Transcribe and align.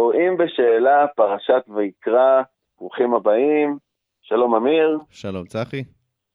קוראים 0.00 0.36
בשאלה 0.36 1.06
פרשת 1.16 1.62
ויקרא, 1.68 2.42
ברוכים 2.78 3.14
הבאים, 3.14 3.78
שלום 4.22 4.54
אמיר. 4.54 4.98
שלום 5.10 5.44
צחי. 5.44 5.84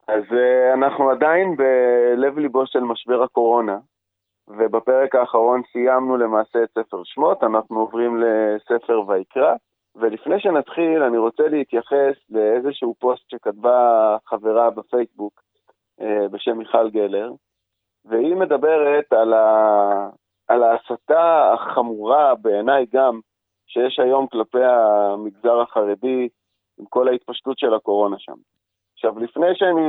אז 0.08 0.24
uh, 0.24 0.74
אנחנו 0.74 1.10
עדיין 1.10 1.56
בלב 1.56 2.38
ליבו 2.38 2.68
של 2.68 2.80
משבר 2.80 3.24
הקורונה, 3.24 3.78
ובפרק 4.48 5.16
האחרון 5.16 5.62
סיימנו 5.72 6.18
למעשה 6.18 6.64
את 6.64 6.70
ספר 6.70 7.02
שמות, 7.04 7.44
אנחנו 7.44 7.80
עוברים 7.80 8.24
לספר 8.24 9.02
ויקרא, 9.08 9.54
ולפני 9.96 10.40
שנתחיל 10.40 11.04
אני 11.04 11.18
רוצה 11.18 11.44
להתייחס 11.48 12.16
לאיזשהו 12.30 12.96
פוסט 13.00 13.30
שכתבה 13.30 14.18
חברה 14.26 14.70
בפייסבוק 14.70 15.42
uh, 16.02 16.04
בשם 16.32 16.58
מיכל 16.58 16.90
גלר, 16.90 17.32
והיא 18.06 18.36
מדברת 18.36 19.14
על, 19.14 19.34
ה... 19.34 20.10
על 20.48 20.64
ההסתה 20.64 21.54
החמורה 21.54 22.36
בעיניי 22.36 22.86
גם 22.94 23.20
שיש 23.76 24.00
היום 24.00 24.28
כלפי 24.28 24.64
המגזר 24.64 25.62
החרדי 25.62 26.30
עם 26.80 26.86
כל 26.86 27.08
ההתפשטות 27.08 27.60
של 27.60 27.74
הקורונה 27.74 28.16
שם. 28.20 28.36
עכשיו, 28.94 29.20
לפני 29.20 29.56
שאני 29.56 29.82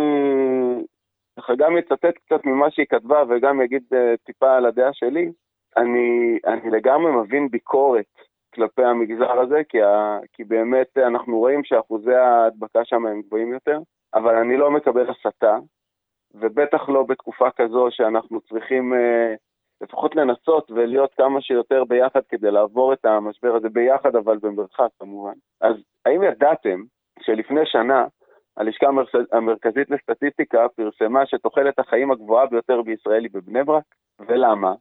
ככה 1.38 1.54
גם 1.54 1.76
אצטט 1.76 2.18
קצת 2.26 2.44
ממה 2.44 2.70
שהיא 2.70 2.86
כתבה 2.86 3.22
וגם 3.28 3.60
אגיד 3.60 3.82
uh, 3.92 3.96
טיפה 4.24 4.56
על 4.56 4.66
הדעה 4.66 4.92
שלי, 4.92 5.32
אני, 5.76 6.38
אני 6.46 6.70
לגמרי 6.70 7.12
מבין 7.12 7.48
ביקורת 7.48 8.12
כלפי 8.54 8.84
המגזר 8.84 9.40
הזה, 9.40 9.62
כי, 9.68 9.82
ה, 9.82 10.18
כי 10.32 10.44
באמת 10.44 10.98
אנחנו 10.98 11.38
רואים 11.38 11.64
שאחוזי 11.64 12.14
ההדבקה 12.14 12.84
שם 12.84 13.06
הם 13.06 13.22
גבוהים 13.22 13.52
יותר, 13.52 13.78
אבל 14.14 14.36
אני 14.36 14.56
לא 14.56 14.70
מקבל 14.70 15.06
הסתה, 15.10 15.58
ובטח 16.34 16.88
לא 16.88 17.02
בתקופה 17.02 17.50
כזו 17.50 17.88
שאנחנו 17.90 18.40
צריכים 18.40 18.92
uh, 18.92 18.96
לפחות 19.80 20.16
לנסות 20.16 20.70
ולהיות 20.70 21.14
כמה 21.14 21.40
שיותר 21.40 21.84
ביחד 21.84 22.20
כדי 22.28 22.50
לעבור 22.50 22.92
את 22.92 23.04
המשבר 23.04 23.56
הזה 23.56 23.68
ביחד, 23.68 24.16
אבל 24.16 24.38
במרחק 24.38 24.88
כמובן. 24.98 25.32
אז 25.60 25.76
האם 26.06 26.22
ידעתם 26.22 26.82
שלפני 27.20 27.60
שנה 27.64 28.06
הלשכה 28.56 28.86
המרכזית 29.32 29.90
לסטטיסטיקה 29.90 30.66
פרסמה 30.68 31.26
שתוחלת 31.26 31.78
החיים 31.78 32.10
הגבוהה 32.10 32.46
ביותר 32.46 32.82
בישראל 32.82 33.22
היא 33.22 33.30
בבני 33.32 33.64
ברק? 33.64 33.84
ולמה? 34.28 34.74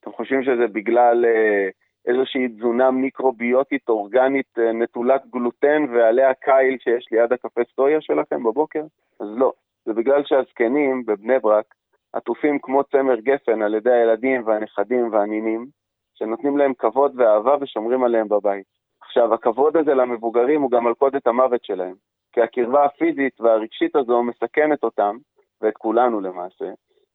אתם 0.00 0.12
חושבים 0.12 0.42
שזה 0.42 0.66
בגלל 0.72 1.24
אה, 1.24 1.68
איזושהי 2.06 2.48
תזונה 2.48 2.90
מיקרוביוטית 2.90 3.88
אורגנית 3.88 4.58
אה, 4.58 4.72
נטולת 4.72 5.22
גלוטן 5.26 5.84
ועליה 5.92 6.34
קייל 6.34 6.76
שיש 6.78 7.06
ליד 7.12 7.32
הקפה 7.32 7.60
סטויה 7.72 8.00
שלכם 8.00 8.42
בבוקר? 8.42 8.82
אז 9.20 9.26
לא, 9.36 9.52
זה 9.84 9.92
בגלל 9.92 10.22
שהזקנים 10.24 11.04
בבני 11.06 11.38
ברק 11.38 11.64
עטופים 12.12 12.58
כמו 12.58 12.84
צמר 12.84 13.20
גפן 13.20 13.62
על 13.62 13.74
ידי 13.74 13.92
הילדים 13.92 14.46
והנכדים 14.46 15.12
והנינים, 15.12 15.66
שנותנים 16.14 16.58
להם 16.58 16.74
כבוד 16.74 17.12
ואהבה 17.16 17.56
ושומרים 17.60 18.04
עליהם 18.04 18.28
בבית. 18.28 18.66
עכשיו, 19.02 19.34
הכבוד 19.34 19.76
הזה 19.76 19.94
למבוגרים 19.94 20.62
הוא 20.62 20.70
גם 20.70 20.84
מלכודת 20.84 21.26
המוות 21.26 21.64
שלהם, 21.64 21.94
כי 22.32 22.40
הקרבה 22.40 22.84
הפיזית 22.84 23.40
והרגשית 23.40 23.96
הזו 23.96 24.22
מסכנת 24.22 24.84
אותם, 24.84 25.16
ואת 25.60 25.76
כולנו 25.76 26.20
למעשה, 26.20 26.64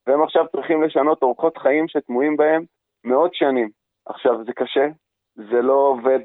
והם 0.08 0.23
עכשיו 0.23 0.45
צריכים 0.52 0.84
לשנות 0.84 1.23
אורחות 1.23 1.58
חיים 1.58 1.88
שתמוהים 1.88 2.38
בהם 2.38 2.64
מאות 3.03 3.34
שנים. 3.34 3.70
עכשיו, 4.06 4.45
זה 4.45 4.53
קשה, 4.53 4.88
זה 5.36 5.62
לא 5.62 5.73
עובד 5.73 6.20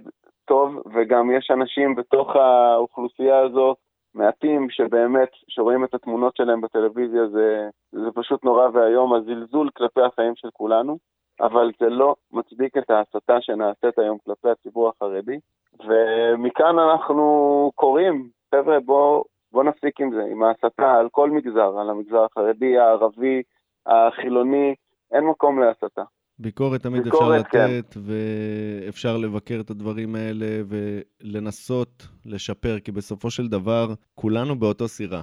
טוב, 0.45 0.83
וגם 0.95 1.31
יש 1.31 1.51
אנשים 1.51 1.95
בתוך 1.95 2.37
האוכלוסייה 2.37 3.39
הזו 3.39 3.75
מעטים 4.15 4.71
שבאמת, 4.71 5.29
שרואים 5.49 5.85
את 5.85 5.95
התמונות 5.95 6.37
שלהם 6.37 6.61
בטלוויזיה, 6.61 7.27
זה, 7.29 7.69
זה 7.93 8.09
פשוט 8.15 8.45
נורא 8.45 8.69
ואיום, 8.73 9.15
הזלזול 9.15 9.71
כלפי 9.77 10.01
החיים 10.03 10.33
של 10.37 10.49
כולנו, 10.53 10.99
אבל 11.41 11.71
זה 11.81 11.89
לא 11.89 12.15
מצדיק 12.33 12.77
את 12.79 12.91
ההסתה 12.91 13.41
שנעשית 13.41 13.99
היום 13.99 14.19
כלפי 14.25 14.49
הציבור 14.49 14.89
החרדי. 14.89 15.39
ומכאן 15.87 16.79
אנחנו 16.79 17.71
קוראים, 17.75 18.29
חבר'ה, 18.55 18.81
בואו 18.81 19.25
בוא 19.53 19.65
נפסיק 19.65 20.01
עם 20.01 20.13
זה, 20.15 20.23
עם 20.31 20.43
ההסתה 20.43 20.95
על 20.95 21.09
כל 21.11 21.31
מגזר, 21.31 21.79
על 21.79 21.91
המגזר 21.91 22.25
החרדי, 22.25 22.79
הערבי, 22.79 23.43
החילוני, 23.87 24.75
אין 25.13 25.25
מקום 25.25 25.61
להסתה. 25.61 26.03
ביקורת 26.43 26.83
תמיד 26.83 27.03
ביקורת, 27.03 27.47
אפשר 27.47 27.51
כן. 27.51 27.71
לתת. 27.71 27.97
ואפשר 28.03 29.17
לבקר 29.17 29.61
את 29.61 29.71
הדברים 29.71 30.15
האלה 30.15 30.47
ולנסות 30.69 32.09
לשפר, 32.27 32.79
כי 32.79 32.93
בסופו 32.93 33.31
של 33.31 33.49
דבר 33.49 33.95
כולנו 34.15 34.59
באותו 34.59 34.89
סירה. 34.89 35.23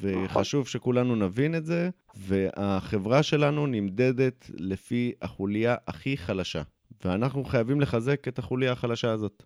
וחשוב 0.00 0.66
שכולנו 0.68 1.16
נבין 1.16 1.54
את 1.54 1.64
זה, 1.64 1.88
והחברה 2.16 3.22
שלנו 3.22 3.66
נמדדת 3.66 4.50
לפי 4.58 5.12
החוליה 5.22 5.74
הכי 5.88 6.16
חלשה, 6.16 6.62
ואנחנו 7.04 7.44
חייבים 7.44 7.80
לחזק 7.80 8.28
את 8.28 8.38
החוליה 8.38 8.72
החלשה 8.72 9.10
הזאת. 9.10 9.42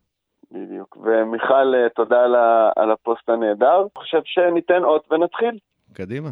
בדיוק. 0.52 0.96
ומיכל, 0.96 1.88
תודה 1.94 2.24
על 2.76 2.90
הפוסט 2.90 3.28
הנהדר. 3.28 3.80
אני 3.80 3.88
חושב 3.98 4.20
שניתן 4.24 4.84
אות 4.84 5.12
ונתחיל. 5.12 5.58
קדימה. 5.92 6.28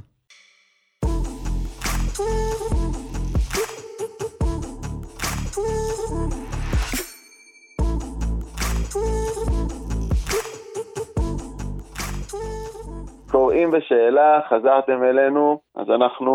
קוראים 13.60 13.80
בשאלה, 13.80 14.40
חזרתם 14.48 15.04
אלינו, 15.04 15.60
אז 15.80 15.86
אנחנו 15.90 16.32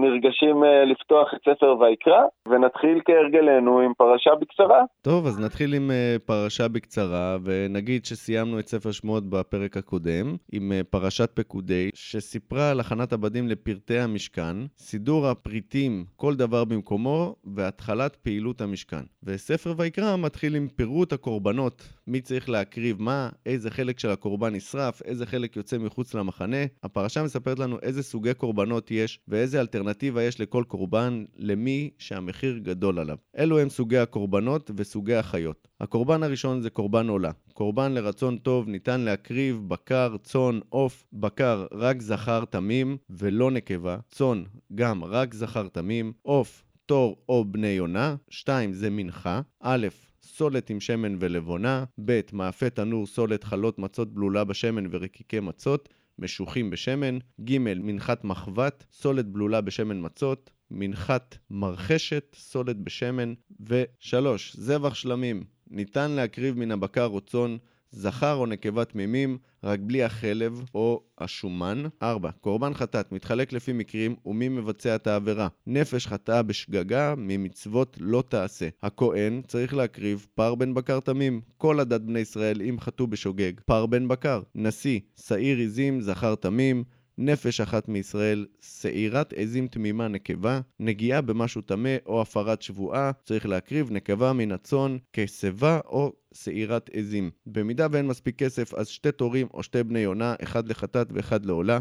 נרגשים 0.00 0.64
אה, 0.64 0.84
לפתוח 0.84 1.34
את 1.34 1.40
ספר 1.40 1.74
ויקרא, 1.80 2.22
ונתחיל 2.48 3.00
כהרגלנו 3.04 3.80
עם 3.80 3.92
פרשה 3.94 4.30
בקצרה. 4.40 4.82
טוב, 5.02 5.26
אז 5.26 5.40
נתחיל 5.40 5.74
עם 5.74 5.90
אה, 5.90 6.16
פרשה 6.26 6.68
בקצרה, 6.68 7.36
ונגיד 7.44 8.04
שסיימנו 8.04 8.58
את 8.58 8.68
ספר 8.68 8.92
שמות 8.92 9.30
בפרק 9.30 9.76
הקודם, 9.76 10.36
עם 10.52 10.72
אה, 10.72 10.80
פרשת 10.90 11.30
פקודי, 11.34 11.90
שסיפרה 11.94 12.70
על 12.70 12.80
הכנת 12.80 13.12
הבדים 13.12 13.48
לפרטי 13.48 13.98
המשכן, 13.98 14.56
סידור 14.76 15.26
הפריטים, 15.26 16.04
כל 16.16 16.34
דבר 16.34 16.64
במקומו, 16.64 17.34
והתחלת 17.54 18.16
פעילות 18.16 18.60
המשכן. 18.60 19.02
וספר 19.22 19.74
ויקרא 19.76 20.16
מתחיל 20.16 20.56
עם 20.56 20.68
פירוט 20.76 21.12
הקורבנות, 21.12 21.82
מי 22.06 22.20
צריך 22.20 22.48
להקריב 22.48 23.02
מה, 23.02 23.28
איזה 23.46 23.70
חלק 23.70 23.98
של 23.98 24.10
הקורבן 24.10 24.54
נשרף, 24.54 25.02
איזה 25.02 25.26
חלק 25.26 25.56
יוצא 25.56 25.78
מחוץ 25.78 26.14
למחנה. 26.14 26.64
הפרשה 26.82 27.22
מספרת 27.22 27.58
לנו 27.58 27.76
איזה 27.82 28.02
סוגי 28.02 28.34
קורבנות 28.34 28.79
יש 28.90 29.20
ואיזה 29.28 29.60
אלטרנטיבה 29.60 30.22
יש 30.22 30.40
לכל 30.40 30.64
קורבן 30.68 31.24
למי 31.36 31.90
שהמחיר 31.98 32.58
גדול 32.58 32.98
עליו. 32.98 33.16
אלו 33.38 33.58
הם 33.58 33.68
סוגי 33.68 33.98
הקורבנות 33.98 34.70
וסוגי 34.76 35.14
החיות. 35.14 35.68
הקורבן 35.80 36.22
הראשון 36.22 36.60
זה 36.60 36.70
קורבן 36.70 37.08
עולה. 37.08 37.30
קורבן 37.52 37.92
לרצון 37.92 38.38
טוב 38.38 38.68
ניתן 38.68 39.00
להקריב 39.00 39.62
בקר, 39.68 40.16
צאן, 40.22 40.60
עוף, 40.68 41.06
בקר 41.12 41.66
רק 41.72 42.02
זכר 42.02 42.44
תמים 42.44 42.96
ולא 43.10 43.50
נקבה, 43.50 43.96
צאן 44.10 44.42
גם 44.74 45.04
רק 45.04 45.34
זכר 45.34 45.68
תמים, 45.68 46.12
עוף, 46.22 46.64
תור 46.86 47.16
או 47.28 47.44
בני 47.44 47.66
יונה, 47.66 48.16
2 48.28 48.72
זה 48.72 48.90
מנחה, 48.90 49.40
א', 49.60 49.86
סולת 50.22 50.70
עם 50.70 50.80
שמן 50.80 51.16
ולבונה, 51.20 51.84
ב', 52.04 52.20
מאפה 52.32 52.70
תנור 52.70 53.06
סולת 53.06 53.44
חלות 53.44 53.78
מצות 53.78 54.14
בלולה 54.14 54.44
בשמן 54.44 54.84
ורקיקי 54.90 55.40
מצות, 55.40 55.88
משוחים 56.20 56.70
בשמן, 56.70 57.18
ג', 57.44 57.58
מנחת 57.58 58.24
מחבת, 58.24 58.84
סולת 58.92 59.26
בלולה 59.26 59.60
בשמן 59.60 60.04
מצות, 60.04 60.50
מנחת 60.70 61.38
מרחשת, 61.50 62.36
סולת 62.38 62.76
בשמן, 62.76 63.34
ו-3. 63.68 64.14
זבח 64.52 64.94
שלמים, 64.94 65.44
ניתן 65.70 66.10
להקריב 66.10 66.58
מן 66.58 66.70
הבקר 66.70 67.06
או 67.06 67.20
צאן 67.20 67.56
זכר 67.92 68.34
או 68.34 68.46
נקבה 68.46 68.84
תמימים, 68.84 69.38
רק 69.64 69.80
בלי 69.82 70.02
החלב 70.02 70.64
או 70.74 71.02
השומן. 71.18 71.82
4. 72.02 72.30
קורבן 72.40 72.74
חטאת 72.74 73.12
מתחלק 73.12 73.52
לפי 73.52 73.72
מקרים 73.72 74.16
ומי 74.26 74.48
מבצע 74.48 74.94
את 74.94 75.06
העבירה. 75.06 75.48
נפש 75.66 76.06
חטאה 76.06 76.42
בשגגה 76.42 77.14
ממצוות 77.16 77.96
לא 78.00 78.24
תעשה. 78.28 78.68
הכהן 78.82 79.42
צריך 79.46 79.74
להקריב 79.74 80.26
פר 80.34 80.54
בן 80.54 80.74
בקר 80.74 81.00
תמים. 81.00 81.40
כל 81.56 81.80
עדת 81.80 82.00
בני 82.00 82.18
ישראל 82.18 82.62
אם 82.62 82.80
חטאו 82.80 83.06
בשוגג. 83.06 83.52
פר 83.66 83.86
בן 83.86 84.08
בקר. 84.08 84.42
נשיא, 84.54 85.00
שעיר 85.26 85.58
עזים, 85.58 86.00
זכר 86.00 86.34
תמים. 86.34 86.84
נפש 87.22 87.60
אחת 87.60 87.88
מישראל, 87.88 88.46
שעירת 88.60 89.32
עזים 89.36 89.66
תמימה 89.66 90.08
נקבה, 90.08 90.60
נגיעה 90.80 91.20
במשהו 91.20 91.62
טמא 91.62 91.96
או 92.06 92.22
הפרת 92.22 92.62
שבועה, 92.62 93.10
צריך 93.24 93.46
להקריב 93.46 93.90
נקבה 93.90 94.32
מן 94.32 94.52
הצאן 94.52 94.96
כשיבה 95.12 95.80
או 95.86 96.12
שעירת 96.34 96.90
עזים. 96.92 97.30
במידה 97.46 97.86
ואין 97.90 98.06
מספיק 98.06 98.38
כסף, 98.38 98.74
אז 98.74 98.88
שתי 98.88 99.12
תורים 99.12 99.46
או 99.54 99.62
שתי 99.62 99.82
בני 99.82 99.98
יונה, 99.98 100.34
אחד 100.42 100.68
לחטאת 100.68 101.06
ואחד 101.12 101.46
לעולה. 101.46 101.80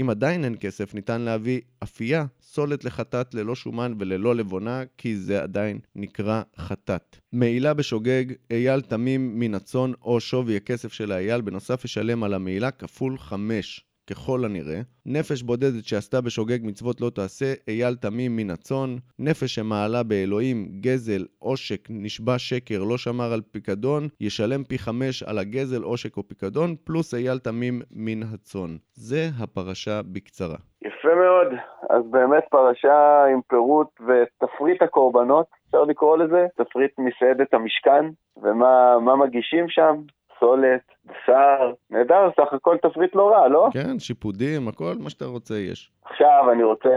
אם 0.00 0.10
עדיין 0.10 0.44
אין 0.44 0.56
כסף, 0.60 0.94
ניתן 0.94 1.20
להביא 1.20 1.60
אפייה, 1.82 2.26
סולת 2.42 2.84
לחטאת 2.84 3.34
ללא 3.34 3.54
שומן 3.54 3.94
וללא 3.98 4.36
לבונה, 4.36 4.82
כי 4.98 5.16
זה 5.16 5.42
עדיין 5.42 5.78
נקרא 5.96 6.42
חטאת. 6.56 7.16
מעילה 7.32 7.74
בשוגג, 7.74 8.24
אייל 8.50 8.80
תמים 8.80 9.40
מן 9.40 9.54
הצאן 9.54 9.92
או 10.02 10.20
שווי 10.20 10.56
הכסף 10.56 10.92
של 10.92 11.12
האייל, 11.12 11.40
בנוסף 11.40 11.84
ישלם 11.84 12.24
על 12.24 12.34
המעילה 12.34 12.70
כפול 12.70 13.18
חמש. 13.18 13.89
ככל 14.10 14.44
הנראה. 14.44 14.80
נפש 15.06 15.42
בודדת 15.42 15.84
שעשתה 15.84 16.20
בשוגג 16.20 16.58
מצוות 16.62 17.00
לא 17.00 17.10
תעשה, 17.10 17.52
אייל 17.68 17.94
תמים 17.94 18.36
מן 18.36 18.50
הצאן. 18.50 18.96
נפש 19.18 19.54
שמעלה 19.54 20.02
באלוהים, 20.02 20.66
גזל, 20.80 21.24
עושק, 21.38 21.88
נשבע 21.90 22.38
שקר, 22.38 22.82
לא 22.90 22.98
שמר 22.98 23.32
על 23.32 23.40
פיקדון, 23.52 24.02
ישלם 24.20 24.64
פי 24.64 24.78
חמש 24.78 25.22
על 25.22 25.38
הגזל, 25.38 25.82
עושק 25.82 26.16
או 26.16 26.28
פיקדון, 26.28 26.74
פלוס 26.84 27.14
אייל 27.14 27.38
תמים 27.38 27.80
מן 27.90 28.22
הצאן. 28.22 28.76
זה 28.92 29.22
הפרשה 29.42 30.00
בקצרה. 30.12 30.56
יפה 30.84 31.14
מאוד. 31.14 31.48
אז 31.90 32.02
באמת 32.10 32.44
פרשה 32.50 33.24
עם 33.32 33.40
פירוט 33.48 33.88
ותפריט 34.00 34.82
הקורבנות, 34.82 35.46
אפשר 35.66 35.84
לקרוא 35.84 36.16
לזה, 36.16 36.46
תפריט 36.56 36.90
מסעדת 36.98 37.54
המשכן, 37.54 38.04
ומה 38.42 39.16
מגישים 39.16 39.64
שם, 39.68 39.94
פסולת, 40.40 40.80
בשר, 41.04 41.72
נהדר, 41.90 42.28
סך 42.36 42.52
הכל 42.52 42.76
תפריט 42.82 43.14
לא 43.14 43.30
רע, 43.30 43.48
לא? 43.48 43.68
כן, 43.72 43.98
שיפודים, 43.98 44.68
הכל 44.68 44.92
מה 45.00 45.10
שאתה 45.10 45.24
רוצה 45.24 45.54
יש. 45.54 45.90
עכשיו 46.04 46.50
אני 46.52 46.62
רוצה, 46.62 46.88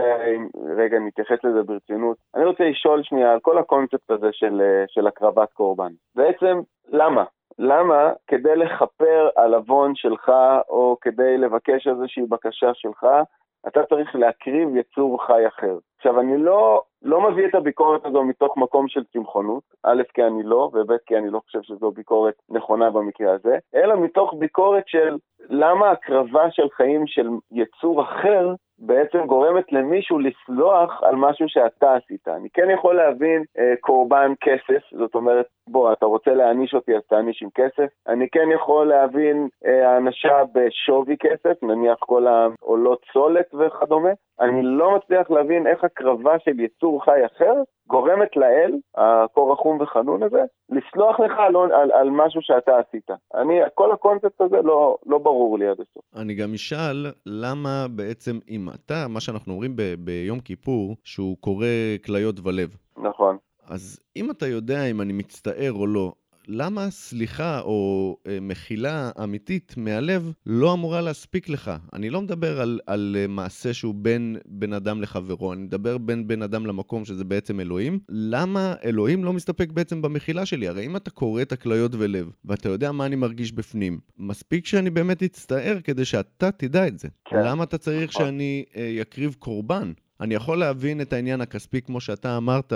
רגע, 0.76 0.98
נתייחס 0.98 1.44
לזה 1.44 1.62
ברצינות. 1.62 2.16
אני 2.34 2.44
רוצה 2.44 2.64
לשאול 2.64 3.02
שנייה 3.02 3.32
על 3.32 3.40
כל 3.40 3.58
הקונספט 3.58 4.10
הזה 4.10 4.28
של, 4.32 4.62
של 4.88 5.06
הקרבת 5.06 5.52
קורבן. 5.52 5.92
בעצם, 6.14 6.60
למה? 6.88 7.24
למה 7.58 8.12
כדי 8.26 8.56
לכפר 8.56 9.28
על 9.36 9.54
עוון 9.54 9.94
שלך, 9.94 10.32
או 10.68 10.96
כדי 11.00 11.38
לבקש 11.38 11.86
איזושהי 11.86 12.22
בקשה 12.28 12.70
שלך, 12.74 13.06
אתה 13.68 13.80
צריך 13.84 14.16
להקריב 14.16 14.76
יצור 14.76 15.26
חי 15.26 15.46
אחר. 15.48 15.78
עכשיו, 15.96 16.20
אני 16.20 16.38
לא, 16.38 16.82
לא 17.02 17.30
מביא 17.30 17.46
את 17.46 17.54
הביקורת 17.54 18.06
הזו 18.06 18.24
מתוך 18.24 18.56
מקום 18.56 18.88
של 18.88 19.04
צמחונות, 19.04 19.62
א', 19.82 20.02
כי 20.14 20.24
אני 20.24 20.42
לא, 20.42 20.70
וב', 20.72 20.96
כי 21.06 21.16
אני 21.16 21.30
לא 21.30 21.40
חושב 21.46 21.62
שזו 21.62 21.90
ביקורת 21.90 22.34
נכונה 22.48 22.90
במקרה 22.90 23.32
הזה, 23.32 23.58
אלא 23.74 23.96
מתוך 23.96 24.34
ביקורת 24.38 24.84
של 24.86 25.16
למה 25.48 25.90
הקרבה 25.90 26.50
של 26.50 26.68
חיים 26.76 27.06
של 27.06 27.28
יצור 27.52 28.02
אחר 28.02 28.54
בעצם 28.78 29.26
גורמת 29.26 29.72
למישהו 29.72 30.18
לסלוח 30.18 31.02
על 31.02 31.14
משהו 31.16 31.48
שאתה 31.48 31.94
עשית. 31.94 32.28
אני 32.28 32.48
כן 32.50 32.70
יכול 32.70 32.96
להבין 32.96 33.44
אה, 33.58 33.74
קורבן 33.80 34.32
כסף, 34.40 34.82
זאת 34.92 35.14
אומרת, 35.14 35.46
בוא, 35.68 35.92
אתה 35.92 36.06
רוצה 36.06 36.34
להעניש 36.34 36.74
אותי 36.74 36.96
אז 36.96 37.02
תעניש 37.08 37.42
עם 37.42 37.48
כסף. 37.54 37.86
אני 38.08 38.28
כן 38.32 38.48
יכול 38.54 38.88
להבין 38.88 39.48
אה, 39.66 39.90
הענשה 39.90 40.42
בשווי 40.54 41.16
כסף, 41.20 41.62
נניח 41.62 41.98
כל 42.00 42.26
העולות 42.26 43.00
סולת 43.12 43.54
וכדומה. 43.54 44.10
אני 44.40 44.62
לא 44.62 44.96
מצליח 44.96 45.30
להבין 45.30 45.66
איך 45.66 45.84
הקרבה 45.84 46.38
של 46.38 46.60
יצור 46.60 47.04
חי 47.04 47.26
אחר 47.26 47.54
גורמת 47.88 48.36
לאל, 48.36 48.72
הקור 48.94 49.52
רחום 49.52 49.80
וחנון 49.80 50.22
הזה, 50.22 50.42
לסלוח 50.68 51.20
לך 51.20 51.32
על, 51.38 51.56
על, 51.56 51.92
על 51.92 52.10
משהו 52.10 52.42
שאתה 52.42 52.72
עשית. 52.78 53.10
אני, 53.34 53.54
כל 53.74 53.92
הקונספט 53.92 54.40
הזה 54.40 54.56
לא, 54.64 54.96
לא 55.06 55.18
ברור 55.18 55.58
לי 55.58 55.68
עד 55.68 55.80
הסוף. 55.80 56.04
אני 56.16 56.34
גם 56.34 56.54
אשאל, 56.54 57.06
למה 57.26 57.86
בעצם 57.96 58.38
אם 58.48 58.68
אתה, 58.74 59.08
מה 59.08 59.20
שאנחנו 59.20 59.52
אומרים 59.52 59.76
ב, 59.76 59.82
ביום 59.98 60.40
כיפור, 60.40 60.96
שהוא 61.04 61.36
קורא 61.40 61.66
כליות 62.04 62.36
ולב. 62.44 62.76
נכון. 62.96 63.36
אז 63.68 64.00
אם 64.16 64.30
אתה 64.30 64.46
יודע 64.46 64.84
אם 64.90 65.00
אני 65.00 65.12
מצטער 65.12 65.72
או 65.72 65.86
לא, 65.86 66.12
למה 66.48 66.90
סליחה 66.90 67.60
או 67.60 68.16
אה, 68.26 68.38
מחילה 68.40 69.10
אמיתית 69.22 69.74
מהלב 69.76 70.32
לא 70.46 70.72
אמורה 70.72 71.00
להספיק 71.00 71.48
לך? 71.48 71.72
אני 71.92 72.10
לא 72.10 72.22
מדבר 72.22 72.60
על, 72.60 72.80
על 72.86 73.16
אה, 73.18 73.26
מעשה 73.26 73.74
שהוא 73.74 73.94
בין 73.94 74.36
בן 74.46 74.72
אדם 74.72 75.02
לחברו, 75.02 75.52
אני 75.52 75.62
מדבר 75.62 75.98
בין 75.98 76.28
בן 76.28 76.42
אדם 76.42 76.66
למקום 76.66 77.04
שזה 77.04 77.24
בעצם 77.24 77.60
אלוהים. 77.60 77.98
למה 78.08 78.74
אלוהים 78.84 79.24
לא 79.24 79.32
מסתפק 79.32 79.72
בעצם 79.72 80.02
במחילה 80.02 80.46
שלי? 80.46 80.68
הרי 80.68 80.86
אם 80.86 80.96
אתה 80.96 81.10
קורא 81.10 81.42
את 81.42 81.52
הכליות 81.52 81.92
ולב, 81.94 82.30
ואתה 82.44 82.68
יודע 82.68 82.92
מה 82.92 83.06
אני 83.06 83.16
מרגיש 83.16 83.52
בפנים, 83.52 84.00
מספיק 84.18 84.66
שאני 84.66 84.90
באמת 84.90 85.22
אצטער 85.22 85.78
כדי 85.84 86.04
שאתה 86.04 86.50
תדע 86.50 86.88
את 86.88 86.98
זה. 86.98 87.08
כן. 87.24 87.36
למה 87.44 87.64
אתה 87.64 87.78
צריך 87.78 88.10
נכון. 88.10 88.26
שאני 88.26 88.64
אה, 88.76 88.98
אקריב 89.02 89.36
קורבן? 89.38 89.92
אני 90.20 90.34
יכול 90.34 90.58
להבין 90.58 91.00
את 91.00 91.12
העניין 91.12 91.40
הכספי 91.40 91.82
כמו 91.82 92.00
שאתה 92.00 92.36
אמרת, 92.36 92.72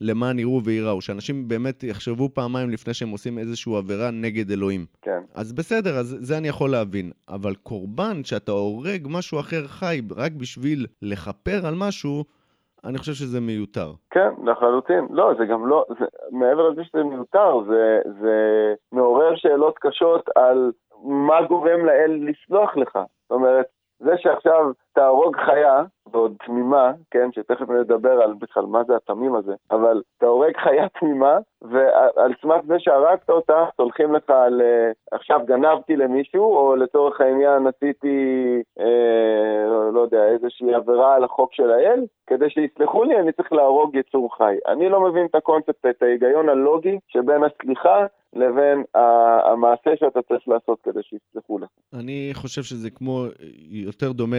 למען 0.00 0.38
יראו 0.38 0.60
וייראו, 0.64 1.00
שאנשים 1.00 1.48
באמת 1.48 1.82
יחשבו 1.84 2.28
פעמיים 2.34 2.70
לפני 2.70 2.94
שהם 2.94 3.08
עושים 3.08 3.38
איזושהי 3.38 3.76
עבירה 3.76 4.10
נגד 4.10 4.50
אלוהים. 4.50 4.86
כן. 5.02 5.20
אז 5.34 5.52
בסדר, 5.52 5.98
אז 5.98 6.16
זה 6.20 6.38
אני 6.38 6.48
יכול 6.48 6.70
להבין. 6.70 7.10
אבל 7.28 7.54
קורבן, 7.54 8.24
שאתה 8.24 8.52
הורג 8.52 9.06
משהו 9.10 9.40
אחר 9.40 9.66
חי 9.66 10.00
רק 10.16 10.32
בשביל 10.32 10.86
לכפר 11.02 11.66
על 11.66 11.74
משהו, 11.78 12.24
אני 12.84 12.98
חושב 12.98 13.12
שזה 13.12 13.40
מיותר. 13.40 13.92
כן, 14.10 14.30
לחלוטין. 14.44 15.06
לא, 15.10 15.32
זה 15.38 15.46
גם 15.46 15.66
לא, 15.66 15.84
זה, 15.98 16.04
מעבר 16.30 16.68
לזה 16.68 16.84
שזה 16.84 17.04
מיותר, 17.04 17.60
זה, 17.68 18.00
זה 18.20 18.34
מעורר 18.92 19.36
שאלות 19.36 19.78
קשות 19.78 20.28
על 20.36 20.72
מה 21.02 21.42
גורם 21.48 21.84
לאל 21.86 22.20
לסלוח 22.28 22.76
לך. 22.76 22.98
זאת 23.22 23.30
אומרת, 23.30 23.66
זה 23.98 24.12
שעכשיו 24.16 24.70
תהרוג 24.96 25.36
חיה, 25.36 25.82
ועוד 26.12 26.36
תמימה, 26.46 26.92
כן, 27.10 27.28
שתכף 27.32 27.70
נדבר 27.70 28.22
על 28.22 28.34
בכלל 28.38 28.64
מה 28.66 28.84
זה 28.84 28.96
התמים 28.96 29.34
הזה, 29.34 29.54
אבל 29.70 30.02
אתה 30.18 30.26
הורג 30.26 30.56
חיה 30.56 30.88
תמימה, 31.00 31.38
ועל 31.62 32.32
סמך 32.42 32.60
זה 32.66 32.74
שהרגת 32.78 33.30
אותה, 33.30 33.64
סולחים 33.76 34.14
לך 34.14 34.30
על 34.30 34.60
אה, 34.60 34.90
עכשיו 35.12 35.40
גנבתי 35.46 35.96
למישהו, 35.96 36.56
או 36.56 36.76
לצורך 36.76 37.20
העניין 37.20 37.66
עשיתי, 37.66 38.16
אה, 38.80 39.90
לא, 39.92 40.00
יודע, 40.00 40.24
איזושהי 40.28 40.74
עבירה 40.74 41.14
על 41.14 41.24
החוק 41.24 41.54
של 41.54 41.70
האל, 41.70 42.04
כדי 42.26 42.50
שיסלחו 42.50 43.04
לי 43.04 43.20
אני 43.20 43.32
צריך 43.32 43.52
להרוג 43.52 43.96
יצור 43.96 44.36
חי. 44.36 44.56
אני 44.68 44.88
לא 44.88 45.00
מבין 45.00 45.26
את 45.26 45.34
הקונספט, 45.34 45.86
את 45.90 46.02
ההיגיון 46.02 46.48
הלוגי 46.48 46.98
שבין 47.08 47.40
הסליחה 47.44 48.06
לבין 48.32 48.84
המעשה 49.44 49.90
שאתה 49.96 50.22
צריך 50.22 50.48
לעשות 50.48 50.78
כדי 50.82 51.00
שיסלחו 51.02 51.58
לך. 51.58 51.68
אני 51.94 52.30
חושב 52.34 52.62
שזה 52.62 52.90
כמו, 52.90 53.24
יותר 53.70 54.12
דומה 54.12 54.36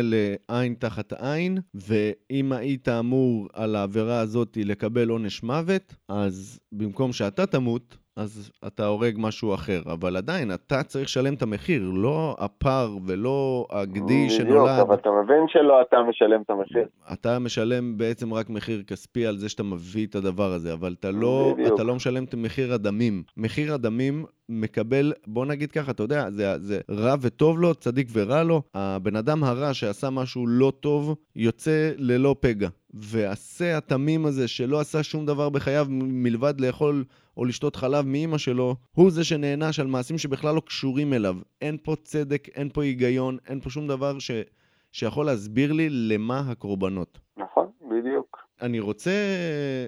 לעין 0.51 0.73
תחת 0.79 1.13
עין, 1.13 1.57
ואם 1.73 2.51
היית 2.51 2.89
אמור 2.89 3.47
על 3.53 3.75
העבירה 3.75 4.19
הזאת 4.19 4.57
לקבל 4.61 5.09
עונש 5.09 5.43
מוות, 5.43 5.95
אז 6.09 6.59
במקום 6.71 7.13
שאתה 7.13 7.45
תמות, 7.45 7.97
אז 8.17 8.51
אתה 8.67 8.85
הורג 8.85 9.15
משהו 9.17 9.53
אחר, 9.53 9.81
אבל 9.85 10.17
עדיין, 10.17 10.53
אתה 10.53 10.83
צריך 10.83 11.05
לשלם 11.05 11.33
את 11.33 11.41
המחיר, 11.41 11.89
לא 11.93 12.35
הפר 12.39 12.97
ולא 13.05 13.67
הגדי 13.71 14.29
שנולד. 14.29 14.71
בדיוק, 14.71 14.87
אבל 14.87 14.95
אתה 14.95 15.09
מבין 15.23 15.47
שלא 15.47 15.81
אתה 15.81 15.97
משלם 16.09 16.41
את 16.41 16.49
המחיר. 16.49 16.87
אתה 17.13 17.39
משלם 17.39 17.97
בעצם 17.97 18.33
רק 18.33 18.49
מחיר 18.49 18.83
כספי 18.83 19.25
על 19.25 19.37
זה 19.37 19.49
שאתה 19.49 19.63
מביא 19.63 20.07
את 20.07 20.15
הדבר 20.15 20.51
הזה, 20.53 20.73
אבל 20.73 20.95
אתה 20.99 21.11
לא, 21.11 21.55
אתה 21.75 21.83
לא 21.83 21.95
משלם 21.95 22.23
את 22.23 22.35
מחיר 22.35 22.73
הדמים. 22.73 23.23
מחיר 23.37 23.73
הדמים 23.73 24.25
מקבל, 24.49 25.13
בוא 25.27 25.45
נגיד 25.45 25.71
ככה, 25.71 25.91
אתה 25.91 26.03
יודע, 26.03 26.29
זה, 26.29 26.57
זה 26.59 26.79
רע 26.91 27.15
וטוב 27.21 27.59
לו, 27.59 27.75
צדיק 27.75 28.07
ורע 28.13 28.43
לו. 28.43 28.61
הבן 28.73 29.15
אדם 29.15 29.43
הרע 29.43 29.73
שעשה 29.73 30.09
משהו 30.09 30.47
לא 30.47 30.71
טוב, 30.79 31.15
יוצא 31.35 31.91
ללא 31.97 32.35
פגע. 32.39 32.69
והשה 32.93 33.77
התמים 33.77 34.25
הזה, 34.25 34.47
שלא 34.47 34.79
עשה 34.79 35.03
שום 35.03 35.25
דבר 35.25 35.49
בחייו 35.49 35.87
מלבד 35.89 36.61
לאכול 36.61 37.03
או 37.37 37.45
לשתות 37.45 37.75
חלב 37.75 38.05
מאימא 38.05 38.37
שלו, 38.37 38.75
הוא 38.91 39.11
זה 39.11 39.23
שנענש 39.23 39.79
על 39.79 39.87
מעשים 39.87 40.17
שבכלל 40.17 40.55
לא 40.55 40.61
קשורים 40.65 41.13
אליו. 41.13 41.35
אין 41.61 41.77
פה 41.83 41.95
צדק, 42.03 42.47
אין 42.55 42.69
פה 42.73 42.83
היגיון, 42.83 43.37
אין 43.47 43.59
פה 43.59 43.69
שום 43.69 43.87
דבר 43.87 44.19
ש... 44.19 44.31
שיכול 44.91 45.25
להסביר 45.25 45.73
לי 45.73 45.89
למה 45.89 46.39
הקורבנות. 46.39 47.19
נכון, 47.37 47.67
בדיוק. 47.81 48.37
אני 48.61 48.79
רוצה 48.79 49.11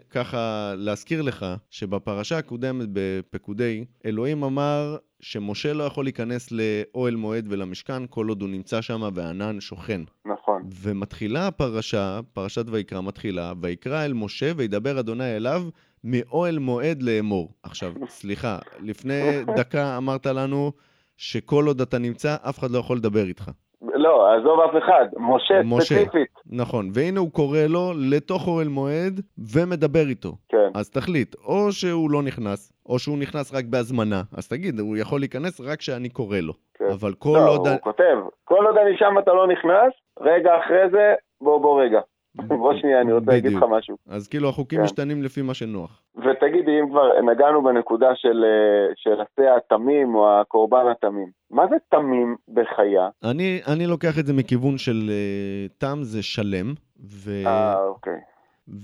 ככה 0.09 0.73
להזכיר 0.77 1.21
לך 1.21 1.45
שבפרשה 1.69 2.37
הקודמת 2.37 2.87
בפקודי, 2.93 3.85
אלוהים 4.05 4.43
אמר 4.43 4.97
שמשה 5.19 5.73
לא 5.73 5.83
יכול 5.83 6.05
להיכנס 6.05 6.49
לאוהל 6.51 7.15
מועד 7.15 7.45
ולמשכן 7.49 8.03
כל 8.09 8.27
עוד 8.27 8.41
הוא 8.41 8.49
נמצא 8.49 8.81
שם 8.81 9.09
והענן 9.13 9.59
שוכן. 9.59 10.01
נכון. 10.25 10.63
ומתחילה 10.81 11.47
הפרשה, 11.47 12.19
פרשת 12.33 12.65
ויקרא 12.67 13.01
מתחילה, 13.01 13.53
ויקרא 13.61 14.05
אל 14.05 14.13
משה 14.13 14.51
וידבר 14.55 14.99
אדוני 14.99 15.35
אליו 15.35 15.63
מאוהל 16.03 16.59
מועד 16.59 17.01
לאמור. 17.01 17.49
עכשיו, 17.63 17.91
סליחה, 18.19 18.57
לפני 18.79 19.43
דקה 19.55 19.97
אמרת 19.97 20.25
לנו 20.25 20.71
שכל 21.17 21.63
עוד 21.67 21.81
אתה 21.81 21.97
נמצא, 21.97 22.35
אף 22.49 22.59
אחד 22.59 22.71
לא 22.71 22.79
יכול 22.79 22.97
לדבר 22.97 23.23
איתך. 23.23 23.51
לא, 23.81 24.33
עזוב 24.33 24.59
אף 24.59 24.83
אחד, 24.83 25.05
משה, 25.17 25.61
משה 25.65 25.83
ספציפית. 25.83 26.29
נכון, 26.51 26.89
והנה 26.93 27.19
הוא 27.19 27.31
קורא 27.31 27.59
לו 27.69 27.91
לתוך 27.95 28.47
אוהל 28.47 28.67
מועד 28.67 29.21
ומדבר 29.55 30.07
איתו. 30.09 30.31
כן. 30.49 30.69
אז 30.75 30.89
תחליט, 30.89 31.35
או 31.45 31.71
שהוא 31.71 32.11
לא 32.11 32.21
נכנס, 32.21 32.71
או 32.89 32.99
שהוא 32.99 33.17
נכנס 33.17 33.53
רק 33.55 33.65
בהזמנה. 33.65 34.21
אז 34.37 34.47
תגיד, 34.47 34.79
הוא 34.79 34.97
יכול 34.97 35.19
להיכנס 35.19 35.61
רק 35.61 35.79
כשאני 35.79 36.09
קורא 36.09 36.37
לו. 36.37 36.53
כן. 36.73 36.85
אבל 36.93 37.13
כל 37.13 37.37
לא, 37.45 37.51
עוד... 37.51 37.67
הוא 37.67 37.77
כותב, 37.81 38.17
כל 38.43 38.65
עוד 38.65 38.77
אני 38.77 38.97
שם 38.97 39.15
אתה 39.19 39.33
לא 39.33 39.47
נכנס, 39.47 39.93
רגע 40.19 40.51
אחרי 40.59 40.89
זה, 40.91 41.13
בוא 41.41 41.61
בוא 41.61 41.83
רגע. 41.83 41.99
בוא 42.35 42.73
שנייה, 42.79 43.01
אני 43.01 43.13
רוצה 43.13 43.31
להגיד 43.31 43.53
לך 43.53 43.63
משהו. 43.69 43.97
אז 44.09 44.27
כאילו 44.27 44.49
החוקים 44.49 44.79
כן. 44.79 44.83
משתנים 44.83 45.23
לפי 45.23 45.41
מה 45.41 45.53
שנוח. 45.53 46.01
ותגידי, 46.15 46.79
אם 46.79 46.89
כבר 46.89 47.21
נגענו 47.31 47.63
בנקודה 47.63 48.15
של, 48.15 48.43
אה, 48.43 48.93
של 48.95 49.21
השה 49.21 49.55
התמים 49.55 50.15
או 50.15 50.39
הקורבן 50.39 50.85
התמים, 50.91 51.27
מה 51.51 51.67
זה 51.69 51.75
תמים 51.89 52.35
בחיה? 52.53 53.09
אני, 53.23 53.61
אני 53.73 53.87
לוקח 53.87 54.19
את 54.19 54.25
זה 54.25 54.33
מכיוון 54.33 54.77
של 54.77 55.09
uh, 55.09 55.71
תם 55.77 55.97
זה 56.01 56.23
שלם. 56.23 56.73
ו... 56.99 57.31
אה, 57.45 57.83
אוקיי. 57.85 58.19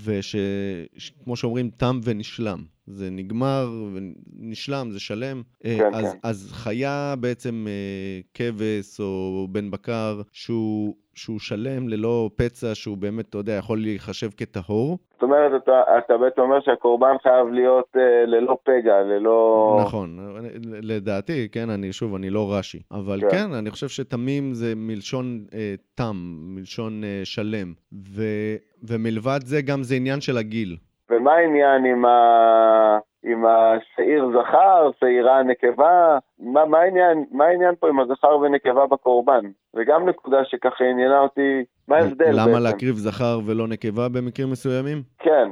ושכמו 0.06 1.36
שאומרים, 1.36 1.70
תם 1.70 2.00
ונשלם. 2.04 2.75
זה 2.88 3.10
נגמר 3.12 3.68
ונשלם, 3.94 4.88
זה 4.92 5.00
שלם. 5.00 5.42
כן, 5.64 5.94
אז, 5.94 6.12
כן. 6.14 6.20
אז 6.24 6.52
חיה 6.54 7.16
בעצם 7.20 7.66
אה, 7.68 8.20
כבש 8.34 9.00
או 9.00 9.48
בן 9.52 9.72
בקר 9.72 10.22
שהוא, 10.32 10.96
שהוא 11.16 11.40
שלם 11.40 11.90
ללא 11.90 12.30
פצע, 12.36 12.76
שהוא 12.76 12.98
באמת, 12.98 13.30
אתה 13.30 13.38
יודע, 13.38 13.54
יכול 13.54 13.80
להיחשב 13.82 14.30
כטהור. 14.38 14.98
זאת 15.14 15.24
אומרת, 15.24 15.62
אתה, 15.64 15.82
אתה 15.98 16.18
בעצם 16.18 16.42
אומר 16.42 16.60
שהקורבן 16.66 17.16
חייב 17.24 17.48
להיות 17.48 17.98
אה, 17.98 18.26
ללא 18.26 18.58
פגע, 18.64 19.02
ללא... 19.02 19.80
נכון, 19.86 20.20
לדעתי, 20.64 21.50
כן, 21.52 21.70
אני 21.70 21.94
שוב, 21.94 22.16
אני 22.16 22.30
לא 22.30 22.54
רש"י. 22.54 22.80
אבל 22.92 23.22
כן. 23.22 23.30
כן, 23.30 23.54
אני 23.54 23.72
חושב 23.72 23.88
שתמים 23.88 24.54
זה 24.54 24.74
מלשון 24.76 25.46
אה, 25.54 25.76
תם, 25.96 26.16
מלשון 26.40 27.04
אה, 27.04 27.22
שלם. 27.24 27.74
ו, 27.94 28.24
ומלבד 28.84 29.40
זה 29.44 29.62
גם 29.62 29.84
זה 29.84 29.96
עניין 29.96 30.22
של 30.22 30.38
הגיל. 30.38 30.78
ומה 31.10 31.34
העניין 31.34 31.86
עם, 31.86 32.06
ה... 32.06 33.00
עם 33.26 33.46
השעיר 33.46 34.30
זכר, 34.30 34.90
שעירה 35.00 35.44
נקבה? 35.44 36.18
מה, 36.40 36.66
מה, 36.66 36.80
העניין, 36.80 37.26
מה 37.32 37.46
העניין 37.46 37.76
פה 37.80 37.90
עם 37.90 38.00
הזכר 38.00 38.38
ונקבה 38.38 38.88
בקורבן? 38.88 39.46
וגם 39.76 40.10
נקודה 40.10 40.38
שככה 40.46 40.84
עניינה 40.84 41.20
אותי, 41.20 41.64
מה 41.88 41.96
ההבדל 41.98 42.32
למה 42.32 42.46
בעצם? 42.46 42.64
להקריב 42.64 42.96
זכר 42.96 43.40
ולא 43.46 43.68
נקבה 43.68 44.10
במקרים 44.10 44.52
מסוימים? 44.52 45.04
כן, 45.20 45.50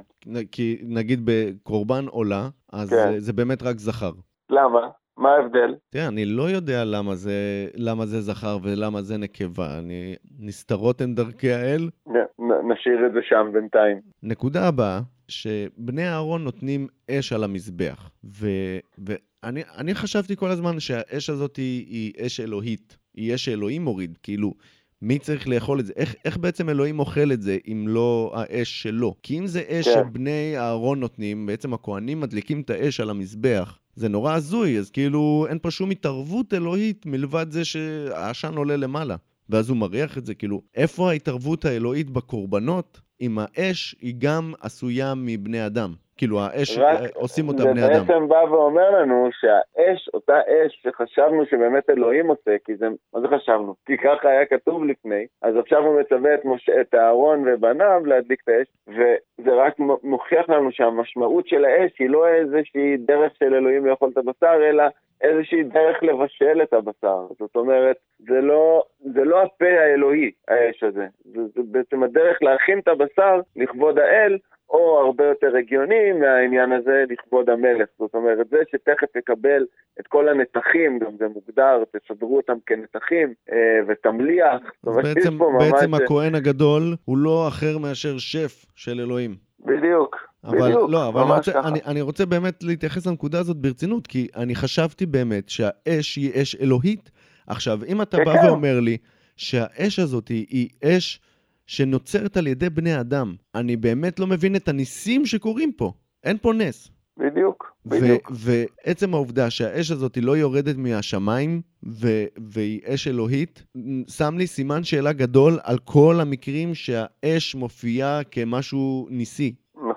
כי 0.52 0.82
נגיד 0.84 1.20
בקורבן 1.26 2.06
עולה, 2.10 2.48
אז 2.74 2.90
כן. 2.90 2.96
זה, 2.96 3.20
זה 3.20 3.34
באמת 3.34 3.64
רק 3.64 3.78
זכר. 3.78 4.12
למה? 4.50 4.90
מה 5.18 5.30
ההבדל? 5.32 5.76
תראה, 5.90 6.08
אני 6.08 6.26
לא 6.26 6.44
יודע 6.44 6.86
למה 6.86 7.16
זה, 7.16 7.68
למה 7.76 8.06
זה 8.06 8.22
זכר 8.22 8.58
ולמה 8.64 9.02
זה 9.02 9.18
נקבה. 9.18 9.80
אני... 9.80 10.16
נסתרות 10.40 11.02
הן 11.02 11.16
דרכי 11.16 11.52
האל. 11.52 11.90
נ, 12.08 12.18
נ, 12.40 12.72
נשאיר 12.72 13.06
את 13.08 13.14
זה 13.14 13.20
שם 13.24 13.50
בינתיים. 13.54 13.98
נקודה 14.24 14.68
הבאה, 14.68 15.00
שבני 15.42 16.08
אהרון 16.08 16.44
נותנים 16.44 16.88
אש 17.12 17.34
על 17.34 17.44
המזבח. 17.44 18.12
ו... 18.24 18.50
ואני 18.98 19.62
אני 19.78 19.96
חשבתי 19.96 20.36
כל 20.36 20.52
הזמן 20.52 20.80
שהאש 20.80 21.30
הזאת 21.30 21.56
היא, 21.56 21.86
היא 21.88 22.26
אש 22.26 22.40
אלוהית. 22.40 22.98
היא 23.14 23.36
אש 23.36 23.46
שאלוהים 23.46 23.84
מוריד. 23.84 24.18
כאילו, 24.24 24.54
מי 25.02 25.20
צריך 25.20 25.48
לאכול 25.48 25.80
את 25.80 25.86
זה? 25.86 25.94
איך, 25.96 26.16
איך 26.26 26.38
בעצם 26.38 26.70
אלוהים 26.70 27.00
אוכל 27.00 27.32
את 27.32 27.42
זה 27.42 27.58
אם 27.68 27.86
לא 27.88 28.34
האש 28.36 28.82
שלו? 28.82 29.16
כי 29.24 29.40
אם 29.40 29.48
זה 29.48 29.64
אש 29.68 29.88
כן. 29.88 29.94
שבני 29.94 30.58
אהרון 30.58 31.00
נותנים, 31.00 31.46
בעצם 31.46 31.74
הכוהנים 31.74 32.20
מדליקים 32.20 32.62
את 32.62 32.70
האש 32.70 33.00
על 33.00 33.10
המזבח. 33.10 33.80
זה 33.96 34.10
נורא 34.10 34.34
הזוי, 34.34 34.80
אז 34.80 34.90
כאילו 34.90 35.46
אין 35.50 35.60
פה 35.62 35.72
שום 35.72 35.92
התערבות 35.92 36.54
אלוהית 36.54 37.06
מלבד 37.06 37.46
זה 37.50 37.66
שהעשן 37.66 38.54
עולה 38.58 38.78
למעלה. 38.78 39.16
ואז 39.50 39.70
הוא 39.70 39.78
מריח 39.78 40.18
את 40.18 40.26
זה, 40.26 40.34
כאילו, 40.34 40.62
איפה 40.76 41.10
ההתערבות 41.10 41.66
האלוהית 41.66 42.10
בקורבנות 42.10 43.02
אם 43.24 43.38
האש 43.40 43.96
היא 44.02 44.14
גם 44.18 44.54
עשויה 44.62 45.14
מבני 45.18 45.66
אדם? 45.66 45.90
כאילו, 46.18 46.40
האש, 46.40 46.78
רק- 46.78 47.02
אה, 47.02 47.06
עושים 47.16 47.48
אותה 47.48 47.64
זה 47.64 47.70
בני 47.72 47.86
אדם. 47.86 48.06
בעצם 48.08 48.28
בא 48.28 48.44
ואומר 48.52 48.90
לנו 48.90 49.30
שהאש, 49.32 50.10
אותה 50.14 50.40
אש 50.40 50.82
שחשבנו 50.84 51.46
שבאמת 51.46 51.90
אלוהים 51.90 52.28
עושה, 52.28 52.52
כי 52.66 52.76
זה, 52.76 52.88
מה 53.14 53.22
זה 53.22 53.28
חשבנו? 53.28 53.76
כי 53.86 53.98
ככה 53.98 54.30
היה 54.30 54.46
כתוב 54.46 54.84
לפני, 54.86 55.26
אז 55.42 55.56
עכשיו 55.58 55.86
הוא 55.86 56.02
מצווה 56.02 56.34
את, 56.34 56.46
משה, 56.46 56.82
את 56.82 56.96
אהרון 56.96 57.44
ובניו 57.48 58.02
להדליק 58.06 58.40
את 58.44 58.50
האש, 58.50 58.68
וזה 58.88 59.52
רק 59.54 59.74
מוכיח 60.04 60.50
לנו 60.50 60.72
שהמשמעות 60.72 61.48
של 61.48 61.66
האש 61.66 61.92
היא 62.00 62.10
לא 62.10 62.28
איזושהי 62.28 62.98
דרך 62.98 63.32
של 63.40 63.54
אלוהים 63.54 63.86
לאכול 63.86 64.10
את 64.14 64.18
הבשר, 64.18 64.70
אלא 64.70 64.84
איזושהי 65.24 65.64
דרך 65.64 66.04
לבשל 66.04 66.62
את 66.64 66.74
הבשר. 66.74 67.28
זאת 67.40 67.56
אומרת, 67.56 67.96
זה 68.20 68.42
לא, 68.42 68.84
זה 69.14 69.24
לא 69.24 69.42
הפה 69.42 69.66
האלוהי, 69.66 70.32
האש 70.48 70.84
הזה. 70.84 71.08
זה, 71.26 71.42
זה 71.56 71.62
בעצם 71.72 72.04
הדרך 72.04 72.38
להכין 72.42 72.80
את 72.80 72.88
הבשר 72.88 73.42
לכבוד 73.56 74.00
האל, 74.00 74.38
או 74.70 75.00
הרבה 75.00 75.26
יותר 75.26 75.56
הגיוני 75.56 76.12
מהעניין 76.12 76.72
הזה 76.72 77.04
לכבוד 77.10 77.50
המלך. 77.50 77.90
זאת 78.00 78.14
אומרת, 78.14 78.50
זה 78.50 78.58
שתכף 78.72 79.16
יקבל 79.16 79.66
את 80.00 80.08
כל 80.08 80.30
הנתחים, 80.30 81.00
גם 81.00 81.12
זה 81.18 81.28
מוגדר, 81.28 81.84
תסדרו 81.92 82.38
אותם 82.38 82.58
כנתחים, 82.66 83.34
אה, 83.52 83.80
ותמליח. 83.88 84.62
בעצם, 84.84 85.38
בעצם 85.60 85.94
הכהן 85.94 86.36
הגדול 86.36 86.96
הוא 87.06 87.18
לא 87.18 87.48
אחר 87.48 87.78
מאשר 87.78 88.18
שף 88.18 88.66
של 88.76 89.00
אלוהים. 89.00 89.36
בדיוק, 89.60 90.33
אבל 90.44 90.62
בדיוק, 90.62 90.90
לא, 90.90 91.08
אבל 91.08 91.22
אני 91.22 91.32
רוצה, 91.32 91.52
ככה. 91.52 91.68
אני, 91.68 91.80
אני 91.86 92.02
רוצה 92.02 92.26
באמת 92.26 92.64
להתייחס 92.64 93.06
לנקודה 93.08 93.40
הזאת 93.40 93.58
ברצינות, 93.58 94.08
כי 94.08 94.28
אני 94.36 94.56
חשבתי 94.56 95.06
באמת 95.06 95.50
שהאש 95.50 96.16
היא 96.16 96.42
אש 96.42 96.56
אלוהית. 96.56 97.12
עכשיו, 97.48 97.80
אם 97.88 98.02
אתה 98.02 98.18
כן, 98.18 98.26
בא 98.26 98.42
כן. 98.42 98.48
ואומר 98.48 98.80
לי 98.80 98.98
שהאש 99.38 100.00
הזאת 100.00 100.28
היא, 100.28 100.46
היא 100.50 100.70
אש 100.84 101.20
שנוצרת 101.68 102.38
על 102.38 102.48
ידי 102.48 102.70
בני 102.70 103.00
אדם, 103.00 103.36
אני 103.56 103.76
באמת 103.76 104.20
לא 104.20 104.28
מבין 104.28 104.56
את 104.56 104.68
הניסים 104.68 105.26
שקורים 105.26 105.72
פה. 105.72 105.94
אין 106.24 106.38
פה 106.42 106.54
נס. 106.54 106.90
בדיוק, 107.18 107.76
ו- 107.86 107.90
בדיוק. 107.90 108.32
ועצם 108.36 109.14
העובדה 109.14 109.50
שהאש 109.50 109.92
הזאת 109.92 110.18
לא 110.22 110.38
יורדת 110.38 110.76
מהשמיים 110.78 111.62
ו- 111.88 112.26
והיא 112.52 112.82
אש 112.86 113.08
אלוהית, 113.08 113.64
שם 114.08 114.38
לי 114.38 114.48
סימן 114.48 114.84
שאלה 114.84 115.14
גדול 115.14 115.60
על 115.64 115.78
כל 115.78 116.20
המקרים 116.22 116.76
שהאש 116.76 117.56
מופיעה 117.56 118.24
כמשהו 118.24 119.08
ניסי. 119.12 119.54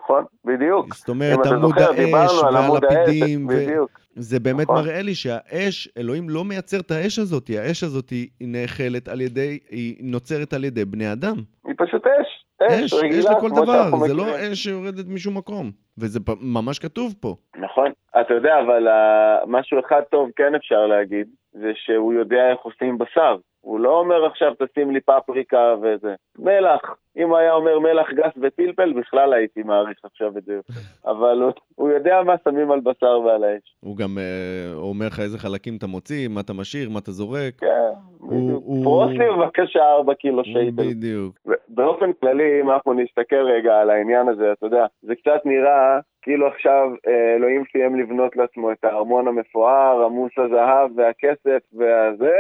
נכון, 0.07 0.25
בדיוק. 0.45 0.95
זאת 0.95 1.09
אומרת, 1.09 1.47
עמוד 1.47 1.79
זוכר, 1.79 1.91
האש 2.17 2.33
והלפידים, 2.43 3.47
בדיוק. 3.47 4.01
וזה 4.17 4.41
באמת 4.41 4.63
נכון. 4.63 4.77
מראה 4.77 5.03
לי 5.03 5.15
שהאש, 5.15 5.89
אלוהים 5.99 6.31
לא 6.31 6.45
מייצר 6.45 6.81
את 6.81 6.91
האש 6.91 7.19
הזאת, 7.19 7.51
האש 7.59 7.83
הזאת 7.83 8.11
היא 8.11 8.29
נאכלת 8.41 9.09
על 9.09 9.21
ידי, 9.21 9.59
היא 9.71 9.97
נוצרת 10.01 10.53
על 10.53 10.65
ידי 10.65 10.85
בני 10.85 11.13
אדם. 11.13 11.37
היא 11.67 11.75
פשוט 11.79 12.07
אש. 12.07 12.45
אש, 12.63 12.85
אש, 12.85 12.95
רגילה, 12.95 13.31
אש 13.31 13.37
לכל 13.37 13.51
דבר, 13.51 13.91
זה 14.07 14.15
לא 14.15 14.25
מכירים. 14.25 14.53
אש 14.53 14.63
שיורדת 14.63 15.07
משום 15.09 15.37
מקום. 15.37 15.71
וזה 15.99 16.21
ממש 16.41 16.79
כתוב 16.79 17.15
פה. 17.21 17.37
נכון. 17.57 17.93
אתה 18.21 18.35
יודע, 18.35 18.61
אבל 18.61 18.89
uh, 18.89 19.47
משהו 19.47 19.81
אחד 19.87 20.01
טוב 20.11 20.31
כן 20.37 20.55
אפשר 20.55 20.87
להגיד, 20.87 21.27
זה 21.53 21.73
שהוא 21.75 22.13
יודע 22.13 22.51
איך 22.51 22.61
עושים 22.61 22.99
בשר. 22.99 23.37
הוא 23.67 23.81
לא 23.81 23.99
אומר 23.99 24.27
עכשיו 24.27 24.53
תשים 24.59 24.91
לי 24.91 25.01
פפריקה 25.01 25.75
וזה. 25.83 26.15
מלח. 26.39 26.81
אם 27.17 27.29
הוא 27.29 27.37
היה 27.37 27.53
אומר 27.53 27.79
מלח 27.79 28.13
גס 28.13 28.33
ופלפל, 28.43 28.93
בכלל 28.93 29.33
הייתי 29.33 29.63
מעריך 29.63 29.99
עכשיו 30.05 30.39
את 30.39 30.45
זה 30.45 30.53
יותר. 30.55 30.73
אבל 31.07 31.43
הוא, 31.43 31.53
הוא 31.75 31.91
יודע 31.91 32.23
מה 32.27 32.35
שמים 32.45 32.71
על 32.71 32.81
בשר 32.81 33.21
ועל 33.21 33.45
האש. 33.45 33.77
הוא 33.81 33.97
גם 33.97 34.19
אה, 34.19 34.75
אומר 34.75 35.07
לך 35.07 35.21
איזה 35.21 35.39
חלקים 35.39 35.77
אתה 35.77 35.87
מוציא, 35.87 36.29
מה 36.29 36.41
אתה 36.41 36.53
משאיר, 36.53 36.91
מה 36.91 36.99
אתה 36.99 37.11
זורק. 37.11 37.55
כן, 37.61 37.67
בדיוק. 38.21 38.63
הוא- 38.65 38.85
פרוס 38.85 39.11
לי 39.11 39.25
בבקשה 39.37 39.81
ארבע 39.93 40.15
קילו 40.15 40.45
שייטל. 40.45 40.83
בדיוק. 40.91 41.35
באופן 41.69 42.13
כללי, 42.21 42.61
אם 42.61 42.71
אנחנו 42.71 42.93
נסתכל 42.95 43.37
רגע 43.57 43.81
על 43.81 43.91
העניין 43.91 44.29
הזה, 44.29 44.53
אתה 44.53 44.67
יודע, 44.67 44.87
זה 45.03 45.15
קצת 45.15 45.41
נראה 45.45 45.99
כאילו 46.23 46.47
עכשיו 46.47 46.89
אה, 47.09 47.35
אלוהים 47.37 47.63
סיים 47.73 48.01
לבנות 48.01 48.37
לעצמו 48.37 48.73
את 48.73 48.85
הארמון 48.85 49.29
המפואר, 49.29 50.05
עמוס 50.05 50.33
הזהב 50.39 50.91
והכסף 50.97 51.63
והזה, 51.73 52.37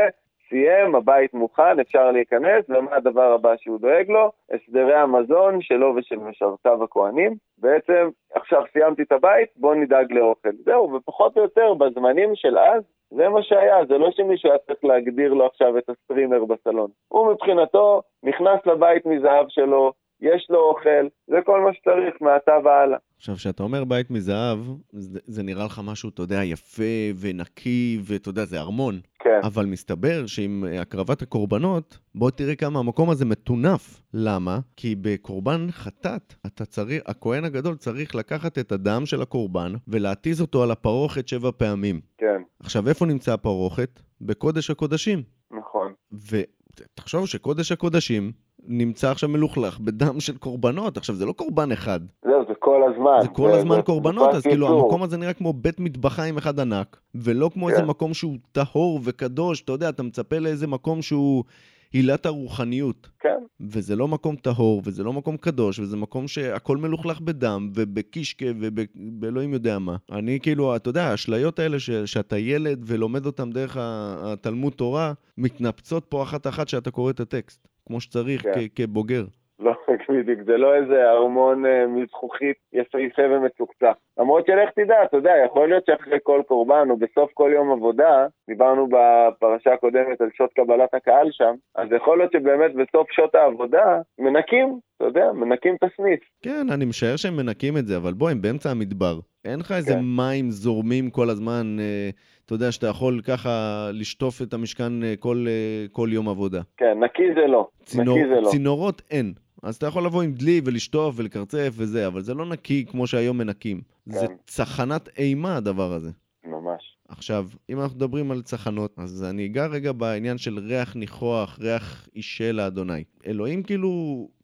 סיים, 0.49 0.95
הבית 0.95 1.35
מוכן, 1.35 1.81
אפשר 1.81 2.11
להיכנס, 2.11 2.65
ומה 2.69 2.97
הדבר 2.97 3.33
הבא 3.33 3.57
שהוא 3.57 3.81
דואג 3.81 4.11
לו? 4.11 4.33
הסדרי 4.51 4.95
המזון 4.95 5.61
שלו 5.61 5.95
ושל 5.97 6.17
משרתיו 6.17 6.85
הכהנים. 6.85 7.35
בעצם, 7.59 8.09
עכשיו 8.35 8.63
סיימתי 8.73 9.03
את 9.03 9.13
הבית, 9.13 9.49
בואו 9.57 9.75
נדאג 9.75 10.13
לאוכל. 10.13 10.53
זהו, 10.65 10.93
ופחות 10.93 11.37
או 11.37 11.43
יותר 11.43 11.75
בזמנים 11.75 12.31
של 12.35 12.59
אז, 12.59 12.83
זה 13.11 13.29
מה 13.29 13.43
שהיה, 13.43 13.85
זה 13.85 13.99
לא 13.99 14.11
שמישהו 14.11 14.51
היה 14.51 14.59
צריך 14.59 14.85
להגדיר 14.85 15.33
לו 15.33 15.47
עכשיו 15.47 15.79
את 15.79 15.89
הסטרימר 15.89 16.45
בסלון. 16.45 16.91
הוא 17.09 17.33
מבחינתו 17.33 18.03
נכנס 18.23 18.67
לבית 18.67 19.07
מזהב 19.07 19.47
שלו, 19.49 19.93
יש 20.21 20.47
לו 20.51 20.59
אוכל, 20.59 21.07
זה 21.27 21.37
כל 21.45 21.61
מה 21.61 21.75
שצריך 21.75 22.15
מעתה 22.21 22.59
והלאה. 22.65 22.99
עכשיו, 23.17 23.37
כשאתה 23.37 23.63
אומר 23.63 23.85
בית 23.85 24.11
מזהב, 24.11 24.59
זה, 24.93 25.21
זה 25.25 25.43
נראה 25.43 25.65
לך 25.65 25.81
משהו, 25.85 26.09
אתה 26.09 26.23
יודע, 26.23 26.45
יפה 26.45 26.83
ונקי, 27.17 28.01
ואתה 28.03 28.29
יודע, 28.29 28.45
זה 28.45 28.61
ארמון. 28.61 29.01
כן, 29.19 29.41
אבל 29.43 29.67
מסתבר 29.67 30.27
שעם 30.27 30.65
אה, 30.65 30.81
הקרבת 30.81 31.23
הקורבנות, 31.23 31.99
בוא 32.15 32.31
תראה 32.31 32.55
כמה 32.55 32.79
המקום 32.79 33.11
הזה 33.11 33.25
מטונף. 33.25 34.03
למה? 34.15 34.59
כי 34.77 34.95
בקורבן 35.01 35.67
חטאת, 35.71 36.35
אתה 36.47 36.65
צריך, 36.65 37.03
הכהן 37.07 37.45
הגדול 37.45 37.77
צריך 37.77 38.15
לקחת 38.15 38.59
את 38.59 38.73
הדם 38.73 39.07
של 39.07 39.23
הקורבן 39.23 39.73
ולהתיז 39.89 40.41
אותו 40.41 40.63
על 40.63 40.71
הפרוכת 40.71 41.29
שבע 41.29 41.51
פעמים. 41.57 42.01
כן, 42.19 42.43
עכשיו, 42.61 42.89
איפה 42.89 43.07
נמצא 43.07 43.33
הפרוכת? 43.33 44.01
בקודש 44.21 44.71
הקודשים. 44.71 45.23
נכון. 45.51 45.93
ותחשוב 46.13 47.27
שקודש 47.27 47.73
הקודשים 47.73 48.33
נמצא 48.69 49.11
עכשיו 49.11 49.29
מלוכלך 49.29 49.79
בדם 49.81 50.21
של 50.21 50.37
קורבנות. 50.37 50.97
עכשיו, 50.97 51.15
זה 51.15 51.27
לא 51.27 51.33
קורבן 51.33 51.73
אחד, 51.73 52.01
זהו, 52.25 52.45
זה 52.49 52.55
כל 52.59 52.83
הזמן. 52.91 53.19
זה 53.23 53.29
כל 53.29 53.51
הזמן 53.51 53.83
קורבנות, 53.83 54.33
זה 54.33 54.37
אז 54.37 54.43
כאילו. 54.43 54.69
המקום 54.69 55.03
הזה 55.03 55.17
נראה 55.17 55.33
כמו 55.33 55.53
בית 55.53 55.81
מטבחיים 55.81 56.37
אחד 56.39 56.61
ענק, 56.61 57.01
ולא 57.15 57.51
כמו 57.55 57.69
איזה 57.69 57.81
כן. 57.81 57.87
מקום 57.87 58.15
שהוא 58.15 58.37
טהור 58.53 59.01
וקדוש, 59.05 59.63
אתה 59.63 59.73
יודע, 59.73 59.89
אתה 59.89 60.03
מצפה 60.03 60.39
לאיזה 60.39 60.67
מקום 60.67 61.03
שהוא 61.03 61.45
עילת 61.93 62.27
הרוחניות. 62.27 63.09
כן, 63.21 63.39
וזה 63.61 63.97
לא 63.97 64.09
מקום 64.09 64.37
טהור, 64.37 64.83
וזה 64.85 65.05
לא 65.05 65.13
מקום 65.13 65.37
קדוש, 65.37 65.79
וזה 65.79 65.97
מקום 65.97 66.29
שהכל 66.29 66.77
מלוכלך 66.77 67.21
בדם, 67.21 67.71
ובקישקע, 67.75 68.47
ובאלוהים 68.61 69.53
יודע 69.53 69.79
מה. 69.79 69.97
אני 70.13 70.41
כאילו, 70.41 70.77
אתה 70.77 70.89
יודע, 70.89 71.05
האשליות 71.05 71.59
האלה 71.59 71.79
ש, 71.79 71.91
שאתה 71.91 72.39
ילד 72.39 72.83
ולומד 72.87 73.27
אותם 73.27 73.51
דרך 73.51 73.77
התלמוד 73.81 74.73
תורה, 74.73 75.13
מתנפצות 75.39 76.07
פה 76.09 76.23
אחת-אחת 76.23 76.69
שאתה 76.69 76.91
קורא 76.91 77.11
את 77.11 77.21
הטקסט, 77.21 77.69
כמו 77.87 78.01
שצריך 78.01 78.43
כן. 78.43 78.53
כ- 78.55 78.69
כבוגר. 78.83 79.25
לא, 79.59 79.73
בדיוק, 80.19 80.41
זה 80.47 80.57
לא 80.57 80.75
איזה 80.75 81.11
ארמון 81.11 81.67
אה, 81.67 81.87
מזכוכית 81.87 82.57
יפהפה 82.73 83.23
ומצוחצח. 83.31 83.93
למרות 84.19 84.47
שלך 84.47 84.71
תדע, 84.75 84.95
אתה 85.05 85.17
יודע, 85.17 85.33
יכול 85.47 85.69
להיות 85.69 85.85
שאחרי 85.87 86.19
כל 86.23 86.43
קורבן 86.47 86.87
או 86.91 86.97
בסוף 86.97 87.31
כל 87.35 87.51
יום 87.55 87.73
עבודה, 87.73 88.27
דיברנו 88.49 88.87
בפרשה 88.89 89.73
הקודמת 89.75 90.21
על 90.21 90.29
שעות 90.35 90.51
קבלת 90.53 90.95
הקהל 90.95 91.29
שם, 91.33 91.55
אז 91.75 91.89
יכול 91.97 92.19
להיות 92.19 92.33
שבאמת 92.33 92.75
בסוף 92.75 93.07
שעות 93.11 93.35
העבודה 93.35 94.01
מנקים, 94.19 94.79
אתה 94.97 95.05
יודע, 95.05 95.33
מנקים 95.33 95.75
את 95.75 95.83
הסניף. 95.85 96.21
כן, 96.43 96.67
אני 96.73 96.85
משער 96.85 97.17
שהם 97.17 97.37
מנקים 97.37 97.77
את 97.77 97.87
זה, 97.87 97.97
אבל 97.97 98.13
בוא, 98.13 98.31
הם 98.31 98.43
באמצע 98.43 98.71
המדבר. 98.71 99.19
אין 99.45 99.61
לך 99.61 99.73
איזה 99.73 99.93
כן. 99.95 100.01
מים 100.17 100.51
זורמים 100.51 101.11
כל 101.11 101.31
הזמן, 101.31 101.77
אה, 101.81 102.11
אתה 102.47 102.55
יודע, 102.55 102.73
שאתה 102.73 102.87
יכול 102.87 103.21
ככה 103.25 103.89
לשטוף 103.93 104.43
את 104.43 104.55
המשכן 104.55 105.03
אה, 105.03 105.15
כל, 105.19 105.47
אה, 105.49 105.87
כל 105.93 106.09
יום 106.13 106.29
עבודה. 106.29 106.63
כן, 106.77 107.05
נקי 107.05 107.23
זה 107.35 107.47
לא. 107.47 107.69
צינור, 107.85 108.19
נקי 108.19 108.29
זה 108.29 108.41
לא. 108.41 108.51
צינורות 108.51 109.03
אין. 109.11 109.33
אז 109.63 109.77
אתה 109.77 109.87
יכול 109.87 110.07
לבוא 110.07 110.23
עם 110.23 110.33
דלי 110.33 110.61
ולשטוף 110.65 111.15
ולקרצף 111.19 111.75
וזה, 111.77 112.07
אבל 112.07 112.21
זה 112.21 112.35
לא 112.35 112.47
נקי 112.47 112.85
כמו 112.89 113.07
שהיום 113.07 113.39
מנקים. 113.39 113.81
זה 114.07 114.27
כן. 114.27 114.35
צחנת 114.47 115.09
אימה 115.19 115.57
הדבר 115.57 115.93
הזה. 115.93 116.11
ממש. 116.45 116.97
עכשיו, 117.09 117.47
אם 117.71 117.81
אנחנו 117.81 117.97
מדברים 117.97 118.31
על 118.31 118.43
צחנות, 118.43 118.95
אז 118.97 119.25
אני 119.31 119.47
אגע 119.47 119.67
רגע 119.67 119.93
בעניין 119.93 120.39
של 120.39 120.59
ריח 120.59 120.97
ניחוח, 120.97 121.59
ריח 121.61 122.09
אישה 122.17 122.53
לאדוני. 122.53 123.05
אלוהים 123.27 123.63
כאילו 123.63 123.91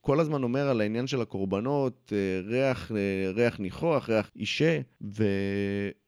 כל 0.01 0.21
הזמן 0.21 0.43
אומר 0.43 0.69
על 0.69 0.81
העניין 0.81 1.07
של 1.07 1.21
הקורבנות, 1.21 2.13
אה, 2.13 2.41
ריח, 2.51 2.91
ריח 3.35 3.61
ניחוח, 3.61 4.11
ריח 4.11 4.31
אישה, 4.37 4.79
ו... 5.03 5.25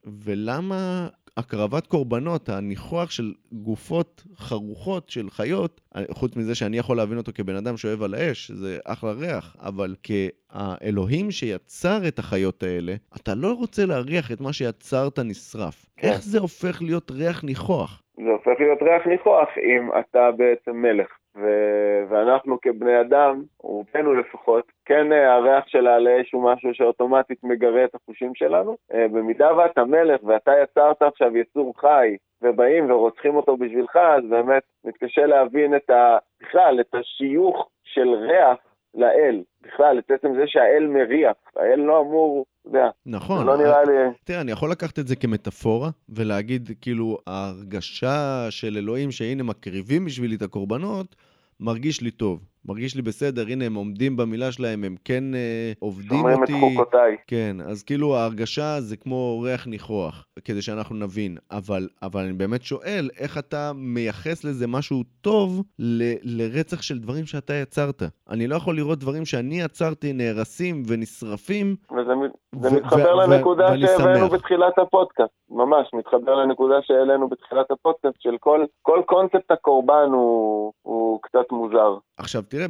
ולמה 0.06 1.08
הקרבת 1.36 1.86
קורבנות, 1.86 2.48
הניחוח 2.48 3.10
של 3.10 3.32
גופות 3.52 4.24
חרוכות 4.36 5.10
של 5.10 5.30
חיות, 5.30 5.80
חוץ 6.10 6.36
מזה 6.36 6.54
שאני 6.54 6.78
יכול 6.78 6.96
להבין 6.96 7.18
אותו 7.18 7.32
כבן 7.34 7.56
אדם 7.56 7.76
שאוהב 7.76 8.02
על 8.02 8.14
האש, 8.14 8.50
זה 8.50 8.78
אחלה 8.84 9.12
ריח, 9.12 9.56
אבל 9.60 9.94
כאלוהים 10.02 11.30
שיצר 11.30 12.08
את 12.08 12.18
החיות 12.18 12.62
האלה, 12.62 12.94
אתה 13.16 13.34
לא 13.34 13.52
רוצה 13.52 13.86
להריח 13.86 14.32
את 14.32 14.40
מה 14.40 14.52
שיצרת 14.52 15.18
נשרף. 15.18 15.86
כן. 15.96 16.08
איך 16.08 16.22
זה 16.22 16.38
הופך 16.38 16.82
להיות 16.82 17.10
ריח 17.10 17.44
ניחוח? 17.44 18.02
זה 18.16 18.30
הופך 18.30 18.60
להיות 18.60 18.82
ריח 18.82 19.06
ניחוח 19.06 19.48
אם 19.58 19.90
אתה 20.00 20.30
בעצם 20.36 20.76
מלך. 20.76 21.06
ו- 21.36 22.02
ואנחנו 22.08 22.60
כבני 22.62 23.00
אדם, 23.00 23.42
רובנו 23.60 24.14
לפחות, 24.14 24.72
כן 24.84 25.12
אה, 25.12 25.34
הריח 25.34 25.66
של 25.66 25.86
העל 25.86 26.06
האש 26.06 26.32
הוא 26.32 26.52
משהו 26.52 26.74
שאוטומטית 26.74 27.44
מגרה 27.44 27.84
את 27.84 27.94
החושים 27.94 28.34
שלנו. 28.34 28.76
אה, 28.94 29.08
במידה 29.08 29.56
ואתה 29.56 29.84
מלך 29.84 30.20
ואתה 30.24 30.52
יצרת 30.62 31.02
עכשיו 31.02 31.36
יצור 31.36 31.74
חי 31.80 32.16
ובאים 32.42 32.90
ורוצחים 32.90 33.36
אותו 33.36 33.56
בשבילך, 33.56 33.96
אז 33.96 34.24
באמת 34.30 34.62
מתקשה 34.84 35.26
להבין 35.26 35.76
את 35.76 35.90
ה... 35.90 36.18
בכלל, 36.40 36.80
את 36.80 36.94
השיוך 36.94 37.68
של 37.84 38.08
ריח 38.08 38.58
לאל. 38.94 39.42
בכלל, 39.62 39.98
את 39.98 40.10
עצם 40.10 40.34
זה 40.34 40.42
שהאל 40.46 40.86
מריח. 40.86 41.36
האל 41.56 41.80
לא 41.80 42.00
אמור, 42.00 42.46
אתה 42.60 42.68
יודע, 42.68 42.90
נכון. 43.06 43.46
לא 43.46 43.56
נראה 43.56 43.84
לי... 43.84 43.92
תראה, 44.24 44.40
אני 44.40 44.52
יכול 44.52 44.70
לקחת 44.70 44.98
את 44.98 45.06
זה 45.06 45.16
כמטאפורה, 45.16 45.90
ולהגיד, 46.08 46.70
כאילו, 46.80 47.18
ההרגשה 47.26 48.46
של 48.50 48.76
אלוהים 48.76 49.10
שהנה 49.10 49.42
מקריבים 49.42 50.04
בשבילי 50.04 50.36
את 50.36 50.42
הקורבנות, 50.42 51.16
מרגיש 51.60 52.00
לי 52.00 52.10
טוב. 52.10 52.40
מרגיש 52.66 52.96
לי 52.96 53.02
בסדר, 53.02 53.46
הנה 53.48 53.64
הם 53.64 53.74
עומדים 53.74 54.16
במילה 54.16 54.52
שלהם, 54.52 54.84
הם 54.84 54.96
כן 55.04 55.34
אה, 55.34 55.72
עובדים 55.78 56.18
שומרים 56.18 56.44
את 56.44 56.50
אותי. 56.50 56.60
חוקותיי. 56.60 57.16
כן, 57.26 57.56
אז 57.66 57.82
כאילו 57.82 58.16
ההרגשה 58.16 58.80
זה 58.80 58.96
כמו 58.96 59.40
ריח 59.40 59.66
ניחוח, 59.66 60.26
כדי 60.44 60.62
שאנחנו 60.62 60.96
נבין. 60.96 61.36
אבל, 61.50 61.88
אבל 62.02 62.22
אני 62.22 62.32
באמת 62.32 62.62
שואל, 62.62 63.10
איך 63.20 63.38
אתה 63.38 63.72
מייחס 63.74 64.44
לזה 64.44 64.66
משהו 64.66 65.02
טוב 65.20 65.62
ל, 65.78 66.12
לרצח 66.22 66.82
של 66.82 66.98
דברים 66.98 67.26
שאתה 67.26 67.54
יצרת? 67.54 68.02
אני 68.30 68.46
לא 68.46 68.56
יכול 68.56 68.76
לראות 68.76 68.98
דברים 68.98 69.24
שאני 69.24 69.60
יצרתי 69.60 70.12
נהרסים 70.12 70.82
ונשרפים. 70.88 71.76
וזה 71.90 72.12
זה 72.60 72.68
ו- 72.68 72.74
מתחבר 72.74 73.16
ו- 73.16 73.20
לנקודה 73.20 73.64
ואני 73.64 73.86
שהבאנו. 73.86 74.28
בתחילת 74.28 74.78
הפודקאסט, 74.78 75.32
ממש, 75.50 75.90
מתחבר 75.94 76.34
לנקודה 76.34 76.74
שהעלינו 76.82 77.28
בתחילת 77.28 77.70
הפודקאסט, 77.70 78.16
של 78.20 78.36
כל, 78.40 78.64
כל 78.82 79.02
קונספט 79.06 79.50
הקורבן 79.50 80.08
הוא, 80.12 80.72
הוא 80.82 81.18
קצת 81.22 81.52
מוזר. 81.52 81.96
עכשיו, 82.16 82.42
תראה, 82.54 82.66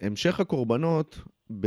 בהמשך 0.00 0.40
הקורבנות, 0.40 1.18
ב... 1.60 1.66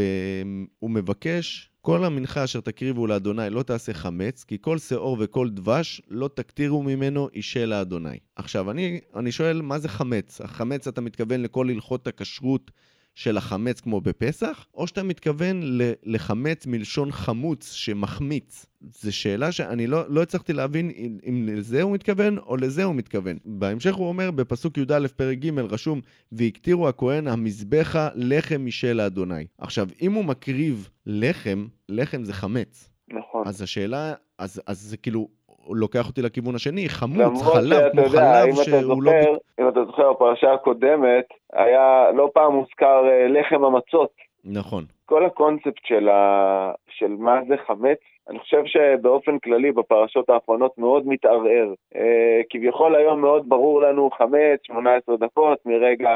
הוא 0.80 0.92
מבקש, 0.92 1.72
כל 1.82 2.06
המנחה 2.06 2.44
אשר 2.44 2.60
תקריבו 2.60 3.08
לאדוני 3.08 3.50
לא 3.50 3.64
תעשה 3.64 3.94
חמץ, 3.94 4.44
כי 4.44 4.58
כל 4.62 4.78
שאור 4.78 5.18
וכל 5.20 5.50
דבש 5.50 6.02
לא 6.08 6.30
תקטירו 6.34 6.84
ממנו 6.84 7.30
אישה 7.34 7.66
לאדוני. 7.66 8.18
עכשיו, 8.36 8.72
אני, 8.72 9.00
אני 9.16 9.32
שואל, 9.32 9.62
מה 9.62 9.80
זה 9.80 9.90
חמץ? 9.90 10.42
החמץ, 10.42 10.88
אתה 10.88 11.02
מתכוון 11.02 11.42
לכל 11.42 11.70
הלכות 11.70 12.08
הכשרות 12.08 12.72
של 13.20 13.38
החמץ 13.38 13.82
כמו 13.82 14.02
בפסח, 14.02 14.68
או 14.74 14.88
שאתה 14.88 15.04
מתכוון 15.04 15.62
לחמץ 16.04 16.66
מלשון 16.66 17.12
חמוץ 17.12 17.72
שמחמיץ? 17.72 18.66
זו 18.82 19.16
שאלה 19.16 19.52
שאני 19.52 19.88
לא, 19.88 20.10
לא 20.10 20.22
הצלחתי 20.22 20.54
להבין 20.54 20.92
אם, 20.96 21.18
אם 21.30 21.50
לזה 21.52 21.82
הוא 21.82 21.92
מתכוון 21.92 22.38
או 22.38 22.58
לזה 22.58 22.84
הוא 22.84 22.96
מתכוון. 22.96 23.38
בהמשך 23.46 23.96
הוא 23.96 24.08
אומר, 24.08 24.32
בפסוק 24.32 24.78
י"א 24.78 25.08
פרק 25.16 25.38
ג' 25.38 25.60
רשום, 25.60 26.02
והקטירו 26.32 26.88
הכהן 26.88 27.28
המזבחה 27.28 28.10
לחם 28.16 28.66
משל 28.66 28.94
לאדוני. 28.94 29.46
עכשיו, 29.58 29.88
אם 30.02 30.14
הוא 30.14 30.26
מקריב 30.26 30.90
לחם, 31.06 31.68
לחם 31.90 32.24
זה 32.24 32.34
חמץ. 32.34 32.90
נכון. 33.10 33.48
אז 33.48 33.62
השאלה, 33.62 34.14
אז, 34.38 34.62
אז 34.66 34.82
זה 34.82 34.98
כאילו, 34.98 35.30
לוקח 35.76 36.08
אותי 36.08 36.22
לכיוון 36.22 36.56
השני, 36.56 36.90
חמוץ, 36.90 37.42
חלב, 37.42 37.92
כמו 37.92 38.02
יודע, 38.02 38.44
חלב 38.44 38.56
שהוא 38.56 39.04
לא... 39.04 39.12
זוכר, 39.12 39.38
אם 39.60 39.68
אתה 39.68 39.86
זוכר, 39.86 40.14
בפרשה 40.14 40.54
הקודמת, 40.54 41.26
היה 41.54 42.12
לא 42.16 42.30
פעם 42.34 42.54
מוזכר 42.54 43.08
אה, 43.10 43.28
לחם 43.28 43.64
המצות. 43.64 44.12
נכון. 44.46 44.84
כל 45.06 45.26
הקונספט 45.26 45.86
של, 45.86 46.10
ה... 46.10 46.72
של 46.90 47.16
מה 47.20 47.40
זה 47.48 47.56
חמץ, 47.68 47.98
אני 48.30 48.40
חושב 48.40 48.62
שבאופן 48.66 49.40
כללי 49.40 49.72
בפרשות 49.72 50.30
האחרונות 50.30 50.78
מאוד 50.78 51.08
מתערער. 51.08 51.74
אה, 51.96 52.42
כביכול 52.50 52.96
היום 52.96 53.22
מאוד 53.22 53.50
ברור 53.50 53.82
לנו 53.82 54.10
חמץ, 54.18 54.60
18 54.64 55.18
דקות 55.18 55.60
מרגע 55.66 56.10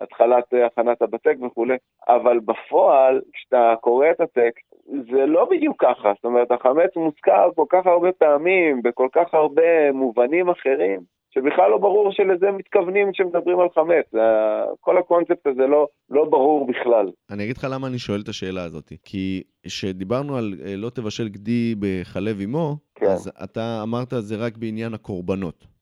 התחלת 0.00 0.54
אה, 0.54 0.66
הכנת 0.66 1.02
הבצק 1.02 1.34
וכולי, 1.46 1.76
אבל 2.08 2.38
בפועל, 2.38 3.20
כשאתה 3.32 3.74
קורא 3.80 4.10
את 4.10 4.20
הטקסט, 4.20 4.73
זה 4.86 5.26
לא 5.26 5.48
בדיוק 5.50 5.84
ככה. 5.84 6.12
זאת 6.16 6.24
אומרת, 6.24 6.50
החמץ 6.50 6.90
מוזכר 6.96 7.48
כל 7.54 7.64
כך 7.68 7.86
הרבה 7.86 8.12
פעמים, 8.12 8.82
בכל 8.82 9.08
כך 9.12 9.34
הרבה 9.34 9.92
מובנים 9.92 10.48
אחרים. 10.48 11.14
שבכלל 11.34 11.70
לא 11.70 11.78
ברור 11.78 12.12
שלזה 12.12 12.50
מתכוונים 12.50 13.12
כשמדברים 13.12 13.60
על 13.60 13.68
חמץ. 13.74 14.22
כל 14.80 14.98
הקונספט 14.98 15.46
הזה 15.46 15.66
לא, 15.66 15.86
לא 16.10 16.24
ברור 16.24 16.66
בכלל. 16.66 17.10
אני 17.30 17.44
אגיד 17.44 17.56
לך 17.56 17.66
למה 17.70 17.86
אני 17.86 17.98
שואל 17.98 18.20
את 18.20 18.28
השאלה 18.28 18.64
הזאת. 18.64 18.92
כי 19.04 19.42
כשדיברנו 19.66 20.36
על 20.36 20.54
לא 20.76 20.90
תבשל 20.90 21.28
גדי 21.28 21.74
בחלב 21.78 22.40
אמו, 22.44 22.76
כן. 22.94 23.06
אז 23.06 23.30
אתה 23.44 23.80
אמרת 23.82 24.08
זה 24.10 24.36
רק 24.36 24.56
בעניין 24.56 24.94
הקורבנות. 24.94 25.73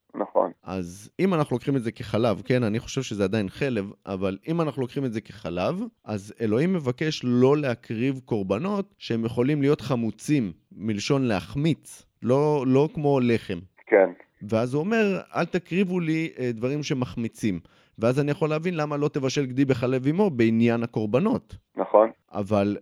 אז 0.65 1.11
אם 1.21 1.35
אנחנו 1.35 1.57
לוקחים 1.57 1.77
את 1.77 1.83
זה 1.83 1.93
כחלב, 1.93 2.43
כן, 2.45 2.63
אני 2.63 2.79
חושב 2.79 3.03
שזה 3.03 3.25
עדיין 3.25 3.49
חלב, 3.49 3.91
אבל 4.07 4.39
אם 4.49 4.61
אנחנו 4.61 4.83
לוקחים 4.83 5.05
את 5.05 5.13
זה 5.13 5.21
כחלב, 5.21 5.81
אז 6.05 6.35
אלוהים 6.41 6.73
מבקש 6.73 7.21
לא 7.25 7.57
להקריב 7.57 8.21
קורבנות 8.25 8.95
שהם 8.99 9.25
יכולים 9.25 9.63
להיות 9.63 9.81
חמוצים, 9.81 10.53
מלשון 10.73 11.23
להחמיץ, 11.23 12.07
לא, 12.23 12.65
לא 12.67 12.89
כמו 12.95 13.21
לחם. 13.21 13.59
כן. 13.87 14.11
ואז 14.49 14.75
הוא 14.75 14.81
אומר, 14.81 15.21
אל 15.35 15.45
תקריבו 15.45 16.01
לי 16.01 16.31
אה, 16.39 16.51
דברים 16.53 16.83
שמחמיצים. 16.83 17.61
ואז 17.99 18.21
אני 18.21 18.31
יכול 18.31 18.51
להבין 18.51 18.75
למה 18.75 18.97
לא 18.97 19.09
תבשל 19.09 19.47
גדי 19.47 19.65
בחלב 19.65 20.07
אמו 20.07 20.31
בעניין 20.31 20.83
הקורבנות. 20.83 21.57
נכון. 21.77 22.11
אבל 22.33 22.77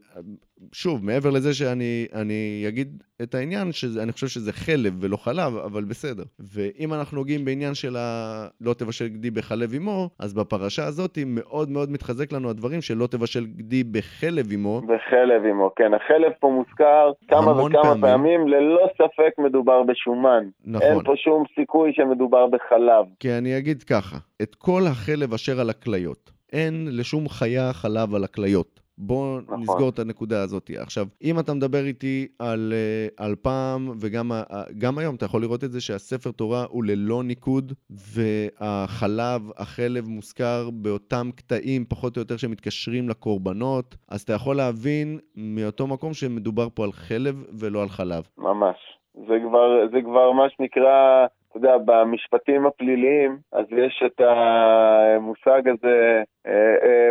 שוב, 0.72 1.04
מעבר 1.04 1.30
לזה 1.30 1.54
שאני 1.54 2.06
אני 2.14 2.64
אגיד 2.68 3.02
את 3.22 3.34
העניין, 3.34 3.72
שאני 3.72 4.12
חושב 4.12 4.26
שזה 4.26 4.52
חלב 4.52 4.96
ולא 5.00 5.16
חלב, 5.16 5.56
אבל 5.56 5.84
בסדר. 5.84 6.22
ואם 6.38 6.94
אנחנו 6.94 7.16
נוגעים 7.16 7.44
בעניין 7.44 7.74
של 7.74 7.96
ה... 7.96 8.46
לא 8.60 8.74
תבשל 8.74 9.08
גדי 9.08 9.30
בחלב 9.30 9.74
אמו, 9.74 10.10
אז 10.18 10.34
בפרשה 10.34 10.84
הזאת 10.84 11.18
מאוד 11.26 11.70
מאוד 11.70 11.90
מתחזק 11.90 12.32
לנו 12.32 12.50
הדברים 12.50 12.80
של 12.80 12.96
לא 12.96 13.06
תבשל 13.06 13.46
גדי 13.46 13.84
בחלב 13.84 14.52
אמו. 14.54 14.80
בחלב 14.80 15.44
עמו, 15.50 15.70
כן. 15.76 15.94
החלב 15.94 16.32
פה 16.40 16.48
מוזכר 16.48 17.12
כמה 17.28 17.52
וכמה 17.52 17.82
פעמים. 17.82 18.00
פעמים. 18.00 18.48
ללא 18.48 18.88
ספק 18.94 19.38
מדובר 19.38 19.82
בשומן. 19.82 20.44
נכון. 20.64 20.88
אין 20.88 21.04
פה 21.04 21.12
שום 21.16 21.44
סיכוי 21.54 21.92
שמדובר 21.94 22.46
בחלב. 22.46 23.04
כי 23.20 23.32
אני 23.32 23.58
אגיד 23.58 23.82
ככה, 23.82 24.16
את 24.42 24.54
כל 24.54 24.82
החלב 24.90 25.34
אשר 25.34 25.60
על 25.60 25.70
הכליות, 25.70 26.30
אין 26.52 26.88
לשום 26.90 27.28
חיה 27.28 27.72
חלב 27.72 28.14
על 28.14 28.24
הכליות. 28.24 28.79
בואו 29.00 29.40
נכון. 29.40 29.60
נסגור 29.60 29.88
את 29.88 29.98
הנקודה 29.98 30.42
הזאת. 30.42 30.70
עכשיו, 30.78 31.06
אם 31.22 31.38
אתה 31.38 31.54
מדבר 31.54 31.84
איתי 31.84 32.28
על, 32.38 32.72
אה, 32.72 33.26
על 33.26 33.34
פעם, 33.42 33.90
וגם 34.00 34.30
גם 34.78 34.98
היום 34.98 35.14
אתה 35.14 35.24
יכול 35.24 35.40
לראות 35.42 35.64
את 35.64 35.72
זה 35.72 35.80
שהספר 35.80 36.30
תורה 36.30 36.64
הוא 36.68 36.84
ללא 36.84 37.22
ניקוד, 37.22 37.72
והחלב, 37.90 39.50
החלב 39.58 40.08
מוזכר 40.08 40.70
באותם 40.72 41.30
קטעים 41.36 41.84
פחות 41.84 42.16
או 42.16 42.22
יותר 42.22 42.36
שמתקשרים 42.36 43.08
לקורבנות, 43.08 43.96
אז 44.08 44.20
אתה 44.20 44.32
יכול 44.32 44.56
להבין 44.56 45.18
מאותו 45.36 45.86
מקום 45.86 46.12
שמדובר 46.12 46.68
פה 46.74 46.84
על 46.84 46.92
חלב 46.92 47.44
ולא 47.60 47.82
על 47.82 47.88
חלב. 47.88 48.22
ממש. 48.38 48.76
זה 49.14 49.34
כבר, 49.48 49.86
זה 49.92 49.98
כבר 50.02 50.32
מה 50.32 50.46
שנקרא 50.50 51.26
אתה 51.50 51.58
יודע, 51.58 51.76
במשפטים 51.84 52.66
הפליליים, 52.66 53.38
אז 53.52 53.66
יש 53.70 54.02
את 54.06 54.20
המושג 54.20 55.68
הזה, 55.68 56.22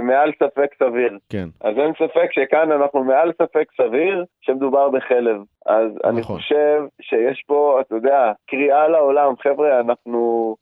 מעל 0.01 0.31
ספק 0.43 0.73
סביר. 0.83 1.17
כן. 1.29 1.49
אז 1.61 1.77
אין 1.77 1.93
ספק 1.93 2.31
שכאן 2.31 2.71
אנחנו 2.71 3.03
מעל 3.03 3.31
ספק 3.41 3.65
סביר 3.77 4.25
שמדובר 4.41 4.89
בחלב. 4.89 5.41
אז 5.65 5.91
נכון. 5.95 6.11
אני 6.11 6.21
חושב 6.23 6.81
שיש 7.01 7.43
פה, 7.47 7.81
אתה 7.81 7.95
יודע, 7.95 8.31
קריאה 8.49 8.87
לעולם, 8.87 9.33
חבר'ה, 9.43 9.79
אנחנו, 9.79 10.55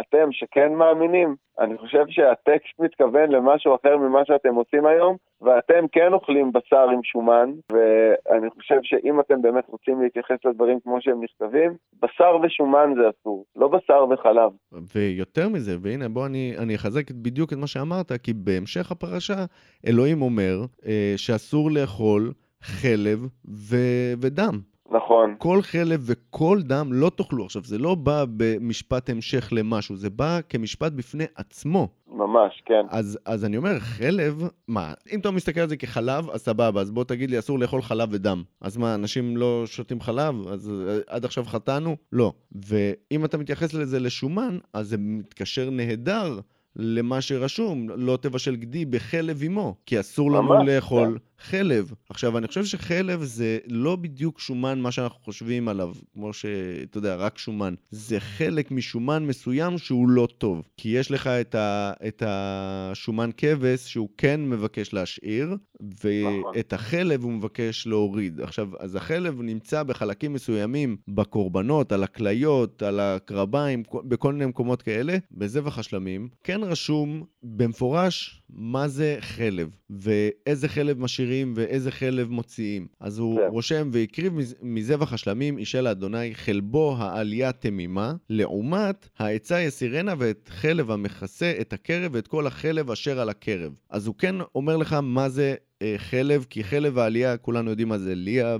אתם 0.00 0.28
שכן 0.32 0.72
מאמינים, 0.72 1.34
אני 1.58 1.78
חושב 1.78 2.04
שהטקסט 2.08 2.80
מתכוון 2.80 3.30
למשהו 3.30 3.74
אחר 3.74 3.96
ממה 3.96 4.24
שאתם 4.24 4.54
עושים 4.54 4.86
היום, 4.86 5.16
ואתם 5.40 5.84
כן 5.92 6.12
אוכלים 6.12 6.52
בשר 6.52 6.88
עם 6.90 7.00
שומן, 7.02 7.50
ואני 7.72 8.50
חושב 8.50 8.78
שאם 8.82 9.20
אתם 9.20 9.42
באמת 9.42 9.64
רוצים 9.68 10.02
להתייחס 10.02 10.36
לדברים 10.44 10.78
כמו 10.84 11.00
שהם 11.00 11.20
נכתבים, 11.22 11.72
בשר 12.02 12.36
ושומן 12.42 12.92
זה 12.96 13.02
אסור, 13.10 13.44
לא 13.56 13.68
בשר 13.68 14.04
וחלב. 14.10 14.50
ויותר 14.94 15.48
מזה, 15.48 15.72
והנה 15.82 16.08
בוא 16.08 16.26
אני, 16.26 16.54
אני 16.58 16.74
אחזק 16.74 17.10
בדיוק 17.10 17.52
את 17.52 17.58
מה 17.58 17.66
שאמרת, 17.72 18.12
כי 18.22 18.32
בהמשך 18.32 18.92
הפרשה 18.92 19.44
אלוהים 19.86 20.22
אומר 20.22 20.64
אה, 20.86 21.14
שאסור 21.16 21.70
לאכול 21.70 22.32
חלב 22.62 23.26
ו- 23.48 24.12
ודם. 24.20 24.60
נכון. 24.90 25.34
כל 25.38 25.62
חלב 25.62 26.00
וכל 26.06 26.58
דם 26.62 26.88
לא 26.92 27.10
תאכלו. 27.16 27.44
עכשיו, 27.44 27.62
זה 27.64 27.78
לא 27.78 27.94
בא 27.94 28.24
במשפט 28.36 29.10
המשך 29.10 29.48
למשהו, 29.52 29.96
זה 29.96 30.10
בא 30.10 30.40
כמשפט 30.48 30.92
בפני 30.92 31.24
עצמו. 31.34 31.88
ממש, 32.08 32.62
כן. 32.66 32.86
אז, 32.88 33.18
אז 33.26 33.44
אני 33.44 33.56
אומר, 33.56 33.78
חלב, 33.78 34.48
מה, 34.68 34.92
אם 35.12 35.20
אתה 35.20 35.30
מסתכל 35.30 35.60
על 35.60 35.68
זה 35.68 35.76
כחלב, 35.76 36.30
אז 36.30 36.40
סבבה, 36.40 36.80
אז 36.80 36.90
בוא 36.90 37.04
תגיד 37.04 37.30
לי, 37.30 37.38
אסור 37.38 37.58
לאכול 37.58 37.82
חלב 37.82 38.08
ודם. 38.12 38.42
אז 38.60 38.76
מה, 38.76 38.94
אנשים 38.94 39.36
לא 39.36 39.62
שותים 39.66 40.00
חלב? 40.00 40.48
אז 40.48 40.72
עד 41.06 41.24
עכשיו 41.24 41.44
חטאנו? 41.44 41.96
לא. 42.12 42.32
ואם 42.52 43.24
אתה 43.24 43.38
מתייחס 43.38 43.74
לזה 43.74 44.00
לשומן, 44.00 44.58
אז 44.72 44.88
זה 44.88 44.96
מתקשר 44.98 45.70
נהדר 45.70 46.40
למה 46.76 47.20
שרשום, 47.20 47.88
לא 47.96 48.18
תבשל 48.22 48.56
גדי 48.56 48.84
בחלב 48.84 49.42
אמו, 49.42 49.76
כי 49.86 50.00
אסור 50.00 50.32
לנו 50.32 50.64
לאכול 50.64 51.18
כן. 51.18 51.42
חלב. 51.42 51.92
עכשיו, 52.08 52.38
אני 52.38 52.48
חושב 52.48 52.64
שחלב 52.64 53.22
זה 53.22 53.58
לא 53.66 53.96
בדיוק 53.96 54.40
שומן, 54.40 54.80
מה 54.80 54.92
שאנחנו 54.92 55.20
חושבים 55.20 55.68
עליו, 55.68 55.94
כמו 56.14 56.32
שאתה 56.32 56.98
יודע, 56.98 57.16
רק 57.16 57.38
שומן. 57.38 57.74
זה 57.90 58.20
חלק 58.20 58.70
משומן 58.70 59.26
מסוים 59.26 59.78
שהוא 59.78 60.08
לא 60.08 60.28
טוב. 60.38 60.62
כי 60.76 60.88
יש 60.88 61.10
לך 61.10 61.26
את, 61.26 61.54
ה, 61.54 61.92
את 62.08 62.22
השומן 62.26 63.30
כבש 63.36 63.92
שהוא 63.92 64.08
כן 64.18 64.40
מבקש 64.48 64.92
להשאיר, 64.92 65.56
ואת 66.04 66.72
החלב 66.72 67.22
הוא 67.22 67.32
מבקש 67.32 67.86
להוריד. 67.86 68.40
עכשיו, 68.40 68.68
אז 68.78 68.96
החלב 68.96 69.42
נמצא 69.42 69.82
בחלקים 69.82 70.32
מסוימים 70.32 70.96
בקורבנות, 71.08 71.92
על 71.92 72.02
הכליות, 72.02 72.82
על 72.82 73.00
הקרביים, 73.00 73.82
בכל 74.04 74.32
מיני 74.32 74.46
מקומות 74.46 74.82
כאלה, 74.82 75.16
בזבח 75.32 75.78
השלמים. 75.78 76.28
כן 76.44 76.60
רשום 76.62 77.24
במפורש 77.42 78.42
מה 78.50 78.88
זה 78.88 79.16
חלב, 79.20 79.68
ואיזה 79.90 80.68
חלב 80.68 81.00
משאירים 81.00 81.52
ואיזה 81.56 81.90
חלב 81.90 82.30
מוציאים. 82.30 82.86
אז 83.00 83.18
הוא 83.18 83.40
כן. 83.40 83.46
רושם, 83.50 83.90
והקריב 83.92 84.32
מזבח 84.62 85.12
השלמים 85.12 85.58
אישה 85.58 85.80
לאדוני 85.80 86.34
חלבו 86.34 86.96
העלייה 86.98 87.52
תמימה, 87.52 88.14
לעומת 88.30 89.08
העצה 89.18 89.60
יסירנה 89.60 90.14
ואת 90.18 90.50
חלב 90.52 90.90
המכסה 90.90 91.52
את 91.60 91.72
הקרב 91.72 92.10
ואת 92.14 92.26
כל 92.26 92.46
החלב 92.46 92.90
אשר 92.90 93.20
על 93.20 93.28
הקרב. 93.28 93.72
אז 93.90 94.06
הוא 94.06 94.14
כן 94.18 94.34
אומר 94.54 94.76
לך 94.76 94.92
מה 95.02 95.28
זה 95.28 95.54
חלב, 95.96 96.46
כי 96.50 96.64
חלב 96.64 96.98
העלייה, 96.98 97.36
כולנו 97.36 97.70
יודעים 97.70 97.88
מה 97.88 97.98
זה 97.98 98.12
ליה 98.14 98.56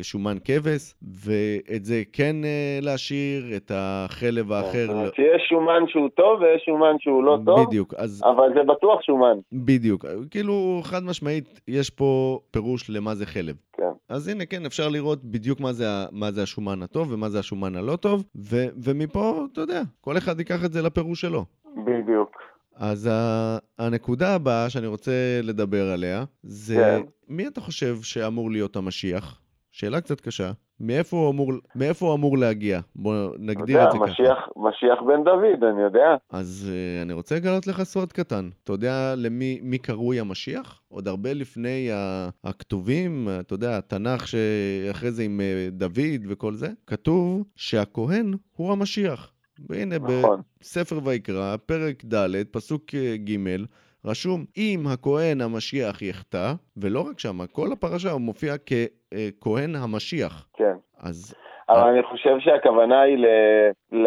בשומן 0.00 0.36
כבש, 0.44 0.94
ואת 1.02 1.84
זה 1.84 2.02
כן 2.12 2.36
אה, 2.44 2.78
להשאיר, 2.82 3.56
את 3.56 3.72
החלב 3.74 4.52
האחר. 4.52 5.10
שיש 5.14 5.42
שומן 5.48 5.82
שהוא 5.86 6.08
טוב 6.08 6.40
ויש 6.40 6.62
שומן 6.64 6.96
שהוא 6.98 7.24
לא 7.24 7.38
טוב, 7.44 7.66
בדיוק, 7.66 7.94
אז... 7.94 8.22
אבל 8.24 8.48
זה 8.54 8.62
בטוח 8.62 9.02
שומן. 9.02 9.38
בדיוק, 9.52 10.04
כאילו 10.30 10.80
חד 10.84 11.04
משמעית, 11.04 11.60
יש 11.68 11.90
פה 11.90 12.40
פירוש 12.50 12.90
למה 12.90 13.14
זה 13.14 13.26
חלב. 13.26 13.56
כן. 13.72 13.90
אז 14.08 14.28
הנה, 14.28 14.46
כן, 14.46 14.66
אפשר 14.66 14.88
לראות 14.88 15.24
בדיוק 15.24 15.60
מה 15.60 15.72
זה, 15.72 15.84
מה 16.12 16.30
זה 16.30 16.42
השומן 16.42 16.82
הטוב 16.82 17.12
ומה 17.12 17.28
זה 17.28 17.38
השומן 17.38 17.76
הלא 17.76 17.96
טוב, 17.96 18.24
ו, 18.36 18.56
ומפה, 18.84 19.46
אתה 19.52 19.60
יודע, 19.60 19.82
כל 20.00 20.16
אחד 20.18 20.38
ייקח 20.38 20.64
את 20.64 20.72
זה 20.72 20.82
לפירוש 20.82 21.20
שלו. 21.20 21.44
בדיוק. 21.76 22.36
אז 22.80 23.10
הנקודה 23.78 24.34
הבאה 24.34 24.70
שאני 24.70 24.86
רוצה 24.86 25.40
לדבר 25.42 25.90
עליה, 25.90 26.24
זה 26.42 26.74
כן. 26.74 27.02
מי 27.28 27.46
אתה 27.46 27.60
חושב 27.60 27.96
שאמור 28.02 28.50
להיות 28.50 28.76
המשיח? 28.76 29.40
שאלה 29.72 30.00
קצת 30.00 30.20
קשה. 30.20 30.50
מאיפה 30.80 31.16
הוא 31.16 31.30
אמור, 31.30 31.52
מאיפה 31.74 32.06
הוא 32.06 32.14
אמור 32.14 32.38
להגיע? 32.38 32.80
בוא 32.96 33.28
נגדיר 33.38 33.76
יודע, 33.76 33.88
את 33.88 33.92
זה 33.92 33.98
משיח, 33.98 34.38
ככה. 34.38 34.50
משיח 34.56 35.02
בן 35.06 35.24
דוד, 35.24 35.64
אני 35.72 35.82
יודע. 35.82 36.16
אז 36.30 36.70
uh, 36.70 37.02
אני 37.02 37.12
רוצה 37.12 37.36
לגלות 37.36 37.66
לך 37.66 37.82
סוד 37.82 38.12
קטן. 38.12 38.48
אתה 38.64 38.72
יודע 38.72 39.14
למי 39.16 39.58
מי 39.62 39.78
קרוי 39.78 40.20
המשיח? 40.20 40.80
עוד 40.88 41.08
הרבה 41.08 41.32
לפני 41.32 41.88
הכתובים, 42.44 43.28
אתה 43.40 43.54
יודע, 43.54 43.78
התנ"ך 43.78 44.28
שאחרי 44.28 45.10
זה 45.10 45.22
עם 45.22 45.40
uh, 45.40 45.74
דוד 45.74 46.26
וכל 46.28 46.52
זה, 46.52 46.68
כתוב 46.86 47.44
שהכהן 47.56 48.34
הוא 48.56 48.72
המשיח. 48.72 49.32
והנה 49.68 49.98
נכון. 49.98 50.40
בספר 50.60 50.98
ויקרא, 51.04 51.56
פרק 51.66 52.04
ד', 52.04 52.44
פסוק 52.50 52.82
אה, 52.94 53.16
ג', 53.16 53.56
רשום, 54.04 54.44
אם 54.56 54.84
הכהן 54.92 55.40
המשיח 55.40 56.02
יחטא, 56.02 56.52
ולא 56.76 57.00
רק 57.00 57.18
שם, 57.18 57.46
כל 57.52 57.72
הפרשה 57.72 58.10
הוא 58.10 58.20
מופיע 58.20 58.54
ככהן 58.58 59.76
המשיח. 59.76 60.48
כן. 60.56 60.74
אז... 61.00 61.34
אבל 61.68 61.88
אני 61.88 62.02
חושב 62.02 62.36
שהכוונה 62.38 63.00
היא 63.00 63.16
ל... 63.18 63.26
ל... 63.92 64.06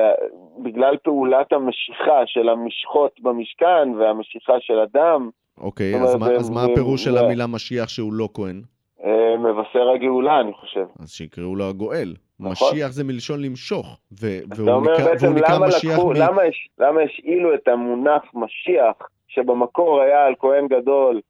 בגלל 0.64 0.98
פעולת 1.04 1.54
המשיכה 1.54 2.22
של 2.26 2.50
המשחות 2.50 3.20
במשכן 3.22 3.90
והמשיכה 4.00 4.54
של 4.60 4.80
הדם. 4.80 5.30
אוקיי, 5.58 5.96
אז, 5.96 6.16
מה, 6.16 6.28
אז 6.32 6.50
מה 6.50 6.64
הפירוש 6.64 7.04
של 7.04 7.18
המילה 7.18 7.48
משיח 7.48 7.90
שהוא 7.90 8.14
לא 8.14 8.30
כהן? 8.34 8.62
אה, 9.06 9.38
מבשר 9.38 9.90
הגאולה, 9.90 10.40
אני 10.40 10.54
חושב. 10.54 10.86
אז 11.00 11.10
שיקראו 11.10 11.56
לו 11.56 11.66
הגואל. 11.66 12.14
נכון. 12.40 12.68
משיח 12.72 12.92
זה 12.92 13.04
מלשון 13.04 13.42
למשוך, 13.42 14.00
ו- 14.22 14.40
והוא 14.56 14.82
נקרא, 14.82 15.12
והוא 15.20 15.36
נקרא 15.36 15.60
משיח 15.68 15.94
לקחו, 15.94 16.10
מ... 16.10 16.14
למה, 16.16 16.42
למה 16.80 17.02
השאילו 17.02 17.56
את 17.56 17.68
המונח 17.68 18.24
משיח, 18.34 19.10
שבמקור 19.28 20.02
היה 20.02 20.26
על 20.26 20.34
כהן 20.40 20.68
גדול, 20.68 21.22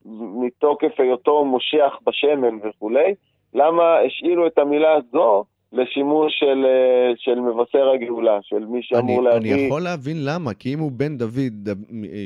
מתוקף 0.45 0.99
היותו 0.99 1.45
מושיח 1.45 1.99
בשמן 2.07 2.67
וכולי, 2.67 3.13
למה 3.53 3.97
השאילו 4.07 4.47
את 4.47 4.57
המילה 4.57 4.93
הזו 4.93 5.45
לשימוש 5.73 6.33
של, 6.39 6.65
אה, 6.65 7.13
של 7.17 7.39
מבשר 7.39 7.89
הגאולה, 7.89 8.39
של 8.41 8.65
מי 8.65 8.79
שאמור 8.83 9.19
אני, 9.19 9.25
להביא... 9.25 9.53
אני 9.53 9.61
יכול 9.61 9.81
להבין 9.81 10.17
למה, 10.25 10.53
כי 10.53 10.73
אם 10.73 10.79
הוא 10.79 10.91
בן 10.91 11.17
דוד, 11.17 11.53
דוד 11.53 11.77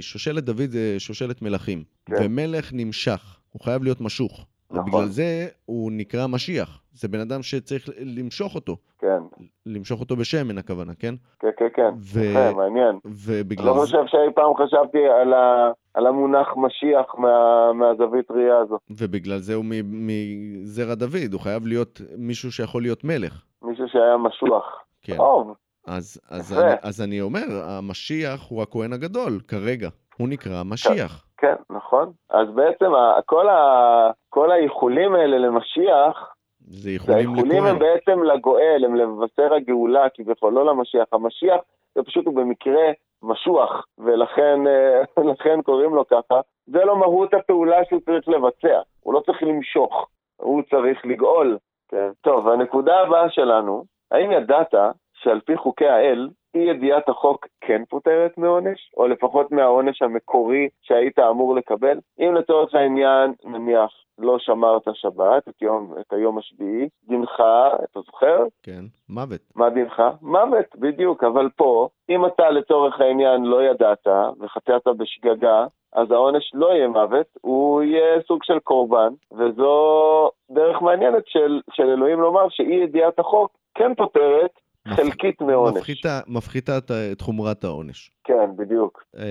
שושלת 0.02 0.44
דוד 0.44 0.70
זה 0.70 1.00
שושלת 1.00 1.42
מלכים, 1.42 1.84
כן. 2.06 2.16
ומלך 2.20 2.72
נמשך, 2.74 3.40
הוא 3.54 3.62
חייב 3.62 3.84
להיות 3.84 4.02
משוך. 4.02 4.46
נכון. 4.72 4.86
בגלל 4.86 5.06
זה 5.06 5.48
הוא 5.66 5.92
נקרא 5.92 6.28
משיח. 6.28 6.82
זה 6.94 7.08
בן 7.08 7.20
אדם 7.20 7.44
שצריך 7.44 7.90
למשוך 8.18 8.56
אותו. 8.56 8.78
כן. 9.00 9.20
למשוך 9.66 10.00
אותו 10.00 10.16
בשמן 10.16 10.58
הכוונה, 10.58 10.94
כן? 11.00 11.16
כן, 11.40 11.48
כן, 11.58 11.68
כן. 11.74 11.90
ו... 12.00 12.20
כן, 12.34 12.56
מעניין. 12.56 13.00
ובגלל 13.06 13.66
זה... 13.66 13.72
אני 13.72 13.80
לא 13.80 13.82
חושב 13.82 14.04
שאי 14.08 14.34
פעם 14.36 14.54
חשבתי 14.56 14.98
על, 15.22 15.34
ה... 15.34 15.72
על 15.94 16.08
המונח 16.08 16.48
משיח 16.58 17.16
מה... 17.18 17.74
מהזווית 17.74 18.32
ראייה 18.32 18.58
הזו. 18.58 18.78
ובגלל 18.90 19.38
זה 19.38 19.54
הוא 19.56 19.66
מזרע 19.84 20.96
דוד, 20.96 21.34
הוא 21.34 21.42
חייב 21.42 21.68
להיות 21.68 22.02
מישהו 22.18 22.52
שיכול 22.52 22.82
להיות 22.82 23.04
מלך. 23.04 23.44
מישהו 23.62 23.86
שהיה 23.88 24.18
משוח. 24.18 24.66
כן. 25.02 25.18
טוב. 25.18 25.54
אז, 25.88 26.22
אז, 26.30 26.54
אני, 26.54 26.74
אז 26.82 27.02
אני 27.02 27.22
אומר, 27.22 27.46
המשיח 27.64 28.50
הוא 28.50 28.62
הכהן 28.62 28.94
הגדול 28.94 29.40
כרגע. 29.48 29.90
הוא 30.18 30.30
נקרא 30.30 30.64
משיח. 30.66 31.26
כן, 31.38 31.56
נכון. 31.70 32.12
אז 32.30 32.48
בעצם 32.56 32.92
כל, 33.26 33.50
ה, 33.50 34.12
כל 34.30 34.52
האיחולים 34.52 35.16
האלה 35.16 35.38
למשיח, 35.38 36.34
זה 36.60 36.90
איחולים 36.90 37.20
לכהן. 37.20 37.36
האיחולים 37.36 37.64
הם 37.64 37.80
בעצם 37.80 38.24
לגואל, 38.24 38.86
הם 38.86 38.96
לבשר 38.96 39.54
הגאולה 39.54 40.10
כביכול, 40.14 40.54
לא 40.54 40.66
למשיח. 40.66 41.08
המשיח 41.12 41.62
זה 41.96 42.04
פשוט 42.04 42.26
הוא 42.26 42.36
במקרה 42.36 42.92
משוח, 43.24 43.86
ולכן 43.98 44.68
אה, 44.68 45.62
קוראים 45.66 45.96
לו 45.96 46.08
ככה. 46.08 46.40
זה 46.68 46.86
לא 46.86 46.98
מהות 46.98 47.34
הפעולה 47.34 47.78
שהוא 47.90 48.02
צריך 48.06 48.28
לבצע, 48.30 48.80
הוא 49.00 49.14
לא 49.14 49.20
צריך 49.26 49.44
למשוך, 49.44 50.08
הוא 50.38 50.62
צריך 50.70 51.06
לגאול. 51.06 51.58
כן. 51.90 52.10
טוב, 52.22 52.48
הנקודה 52.48 53.00
הבאה 53.00 53.30
שלנו, 53.30 53.84
האם 54.12 54.32
ידעת 54.32 54.74
שעל 55.14 55.40
פי 55.46 55.58
חוקי 55.58 55.88
האל, 55.88 56.30
אי 56.58 56.70
ידיעת 56.70 57.10
החוק 57.10 57.48
כן 57.62 57.82
פותרת 57.90 58.38
מעונש, 58.38 58.92
או 58.98 59.08
לפחות 59.08 59.52
מהעונש 59.52 60.02
המקורי 60.02 60.70
שהיית 60.82 61.20
אמור 61.20 61.56
לקבל. 61.56 62.00
אם 62.20 62.36
לצורך 62.36 62.76
העניין, 62.76 63.34
נניח, 63.46 63.92
לא 64.20 64.40
שמרת 64.40 64.82
שבת, 64.94 65.48
את, 65.50 65.62
יום, 65.62 65.94
את 66.00 66.14
היום 66.14 66.38
השביעי, 66.38 66.90
דינך, 67.08 67.44
אתה 67.84 68.00
זוכר? 68.06 68.44
כן, 68.64 68.84
מוות. 69.10 69.42
מה 69.56 69.70
דינך? 69.70 70.04
מוות, 70.22 70.76
בדיוק, 70.76 71.24
אבל 71.24 71.50
פה, 71.56 71.88
אם 72.10 72.26
אתה 72.26 72.50
לצורך 72.50 73.02
העניין 73.02 73.44
לא 73.44 73.64
ידעת 73.64 74.08
וחטאת 74.40 74.88
בשגגה, 74.98 75.66
אז 75.94 76.12
העונש 76.12 76.52
לא 76.54 76.74
יהיה 76.74 76.88
מוות, 76.88 77.28
הוא 77.42 77.84
יהיה 77.84 78.22
סוג 78.28 78.44
של 78.44 78.60
קורבן, 78.60 79.14
וזו 79.32 80.30
דרך 80.52 80.82
מעניינת 80.82 81.28
של, 81.28 81.62
של 81.72 81.90
אלוהים 81.90 82.20
לומר 82.22 82.50
שאי 82.50 82.76
ידיעת 82.76 83.20
החוק 83.20 83.52
כן 83.76 83.96
פותרת 83.96 84.52
חלקית 84.96 85.42
מעונש. 85.42 85.78
מפחיתה, 85.78 86.20
מפחיתה 86.28 86.78
את, 86.78 87.22
חומרת 87.22 87.64
העונש. 87.64 88.12
כן, 88.24 88.56
בדיוק. 88.58 89.04
אה, 89.18 89.24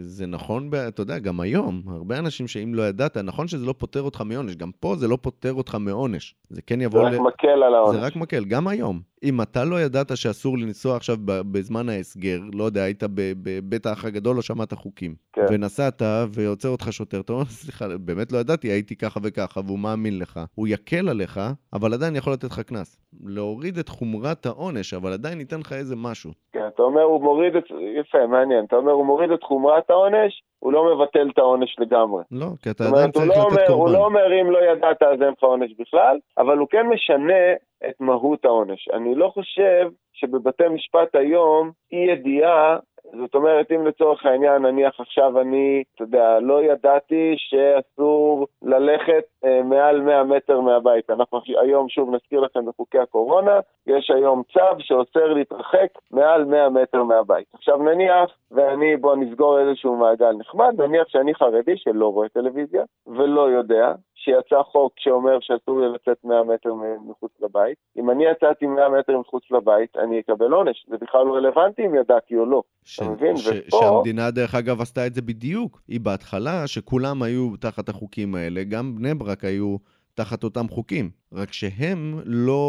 זה 0.00 0.26
נכון, 0.26 0.70
אתה 0.88 1.02
יודע, 1.02 1.18
גם 1.18 1.40
היום, 1.40 1.82
הרבה 1.86 2.18
אנשים 2.18 2.48
שאם 2.48 2.74
לא 2.74 2.82
ידעת, 2.82 3.16
נכון 3.16 3.48
שזה 3.48 3.66
לא 3.66 3.74
פוטר 3.78 4.02
אותך 4.02 4.20
מעונש, 4.20 4.56
גם 4.56 4.70
פה 4.80 4.96
זה 4.96 5.08
לא 5.08 5.18
פוטר 5.22 5.52
אותך 5.52 5.76
מעונש. 5.80 6.34
זה 6.50 6.62
כן 6.62 6.78
זה 6.78 6.84
יבוא 6.84 7.02
רק 7.02 7.12
מקל 7.12 7.48
על 7.48 7.74
העונש. 7.74 7.96
זה 7.96 8.06
רק 8.06 8.16
מקל, 8.16 8.44
גם 8.44 8.68
היום. 8.68 9.00
אם 9.22 9.42
אתה 9.42 9.64
לא 9.64 9.80
ידעת 9.80 10.16
שאסור 10.16 10.58
לנסוע 10.58 10.96
עכשיו 10.96 11.16
בזמן 11.24 11.88
ההסגר, 11.88 12.40
לא 12.52 12.64
יודע, 12.64 12.82
היית 12.82 13.02
בבית 13.14 13.86
האח 13.86 14.04
הגדול, 14.04 14.36
לא 14.36 14.42
שמעת 14.42 14.72
חוקים. 14.72 15.14
כן. 15.32 15.44
ונסעת 15.50 16.02
ועוצר 16.28 16.68
אותך 16.68 16.88
שוטר, 16.90 17.20
אתה 17.20 17.32
אומר, 17.32 17.44
סליחה, 17.44 17.98
באמת 17.98 18.32
לא 18.32 18.38
ידעתי, 18.38 18.68
הייתי 18.68 18.96
ככה 18.96 19.20
וככה, 19.22 19.60
והוא 19.66 19.78
מאמין 19.78 20.18
לך. 20.18 20.40
הוא 20.54 20.68
יקל 20.68 21.08
עליך, 21.08 21.40
אבל 21.72 21.94
עדיין 21.94 22.16
יכול 22.16 22.32
לתת 22.32 22.44
לך 22.44 22.60
קנס. 22.60 22.96
להוריד 23.24 23.78
את 23.78 23.88
חומרת 23.88 24.46
העונש, 24.46 24.93
אבל 24.96 25.12
עדיין 25.12 25.40
ייתן 25.40 25.60
לך 25.60 25.72
איזה 25.72 25.96
משהו. 25.96 26.30
כן, 26.52 26.66
אתה 26.74 26.82
אומר 26.82 27.02
הוא 27.02 27.22
מוריד 27.22 27.56
את... 27.56 27.64
יפה, 28.00 28.26
מעניין. 28.26 28.64
אתה 28.64 28.76
אומר 28.76 28.92
הוא 28.92 29.06
מוריד 29.06 29.30
את 29.30 29.42
חומרת 29.42 29.90
העונש, 29.90 30.42
הוא 30.58 30.72
לא 30.72 30.94
מבטל 30.94 31.28
את 31.32 31.38
העונש 31.38 31.76
לגמרי. 31.78 32.22
לא, 32.30 32.46
כי 32.62 32.70
אתה 32.70 32.84
עדיין 32.84 33.10
צריך 33.10 33.28
לא, 33.28 33.34
לתת 33.34 33.44
אומר, 33.44 33.66
הוא 33.68 33.76
קורבן. 33.76 33.92
לא 33.92 34.04
אומר 34.04 34.40
אם 34.40 34.50
לא 34.50 34.58
ידעת 34.72 35.02
אז 35.02 35.22
אין 35.22 35.32
לך 35.36 35.42
עונש 35.42 35.70
בכלל, 35.78 36.18
אבל 36.38 36.58
הוא 36.58 36.68
כן 36.70 36.86
משנה 36.86 37.52
את 37.88 38.00
מהות 38.00 38.44
העונש. 38.44 38.88
אני 38.92 39.14
לא 39.14 39.28
חושב 39.34 39.88
שבבתי 40.12 40.68
משפט 40.68 41.14
היום 41.14 41.70
אי 41.92 41.98
ידיעה, 42.12 42.78
זאת 43.18 43.34
אומרת, 43.34 43.72
אם 43.72 43.86
לצורך 43.86 44.26
העניין, 44.26 44.62
נניח 44.62 45.00
עכשיו 45.00 45.40
אני, 45.40 45.82
אתה 45.94 46.02
יודע, 46.02 46.38
לא 46.40 46.62
ידעתי 46.62 47.34
שאסור 47.38 48.46
ללכת 48.62 49.24
אה, 49.44 49.62
מעל 49.62 50.00
100 50.00 50.24
מטר 50.24 50.60
מהבית. 50.60 51.10
אנחנו 51.10 51.40
היום, 51.62 51.88
שוב 51.88 52.14
נזכיר 52.14 52.40
לכם 52.40 52.66
בחוקי 52.66 52.98
הקורונה, 52.98 53.60
יש 53.86 54.10
היום 54.10 54.42
צו 54.52 54.78
שאוסר 54.78 55.32
להתרחק 55.32 55.88
מעל 56.10 56.44
100 56.44 56.68
מטר 56.68 57.02
מהבית. 57.02 57.46
עכשיו 57.54 57.76
נניח, 57.76 58.30
ואני, 58.50 58.96
בוא 58.96 59.16
נסגור 59.16 59.60
איזשהו 59.60 59.96
מעגל 59.96 60.32
נחמד, 60.32 60.80
נניח 60.80 61.08
שאני 61.08 61.34
חרדי 61.34 61.76
שלא 61.76 62.12
רואה 62.12 62.28
טלוויזיה 62.28 62.84
ולא 63.06 63.50
יודע 63.50 63.92
שיצא 64.24 64.62
חוק 64.62 64.92
שאומר 64.96 65.38
שאסור 65.40 65.80
לי 65.80 65.86
לצאת 65.94 66.24
100 66.24 66.42
מטר 66.44 66.70
מחוץ 67.10 67.32
לבית. 67.42 67.76
אם 67.98 68.10
אני 68.10 68.24
יצאתי 68.32 68.66
100 68.66 68.88
מטר 68.88 69.18
מחוץ 69.18 69.42
לבית, 69.50 69.96
אני 69.96 70.20
אקבל 70.20 70.52
עונש. 70.52 70.86
זה 70.90 70.96
בכלל 71.00 71.26
לא 71.26 71.32
רלוונטי 71.34 71.86
אם 71.86 71.94
ידעתי 71.94 72.36
או 72.36 72.46
לא. 72.46 72.62
ש- 72.84 73.00
אתה 73.00 73.10
מבין? 73.10 73.36
ש- 73.36 73.48
ופה- 73.48 73.76
שהמדינה, 73.80 74.30
דרך 74.30 74.54
אגב, 74.54 74.80
עשתה 74.80 75.06
את 75.06 75.14
זה 75.14 75.22
בדיוק. 75.22 75.80
היא 75.88 76.00
בהתחלה, 76.00 76.66
שכולם 76.66 77.22
היו 77.22 77.56
תחת 77.60 77.88
החוקים 77.88 78.34
האלה, 78.34 78.64
גם 78.64 78.94
בני 78.96 79.14
ברק 79.14 79.44
היו 79.44 79.76
תחת 80.14 80.44
אותם 80.44 80.68
חוקים. 80.68 81.10
רק 81.32 81.52
שהם 81.52 82.20
לא 82.24 82.60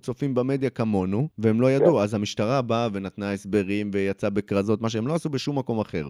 צופים 0.00 0.34
במדיה 0.34 0.70
כמונו, 0.70 1.28
והם 1.38 1.60
לא 1.60 1.70
ידעו. 1.70 2.00
אז 2.00 2.14
המשטרה 2.14 2.62
באה 2.62 2.88
ונתנה 2.92 3.32
הסברים 3.32 3.90
ויצאה 3.92 4.30
בכרזות, 4.30 4.80
מה 4.80 4.88
שהם 4.88 5.06
לא 5.06 5.14
עשו 5.14 5.28
בשום 5.30 5.58
מקום 5.58 5.80
אחר. 5.80 6.04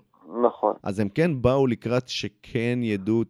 נכון, 0.47 0.75
אז 0.83 1.01
הם 1.01 1.09
כן 1.09 1.43
באו 1.43 1.67
לקראת 1.67 2.09
שכן 2.09 2.79
ידעו 2.83 3.23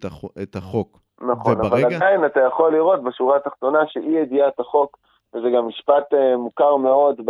את 0.43 0.57
החוק. 0.57 1.04
נכון. 1.31 1.57
אבל 1.57 1.67
וברגע- 1.67 1.97
עדיין 1.97 2.25
אתה 2.25 2.41
יכול 2.41 2.73
לראות 2.77 3.03
בשורה 3.03 3.37
התחתונה 3.37 3.79
שאי 3.89 4.19
ידיעת 4.23 4.61
החוק, 4.61 4.99
וזה 5.35 5.49
גם 5.57 5.69
משפט 5.69 6.15
אה, 6.15 6.37
מוכר 6.37 6.77
מאוד 6.77 7.21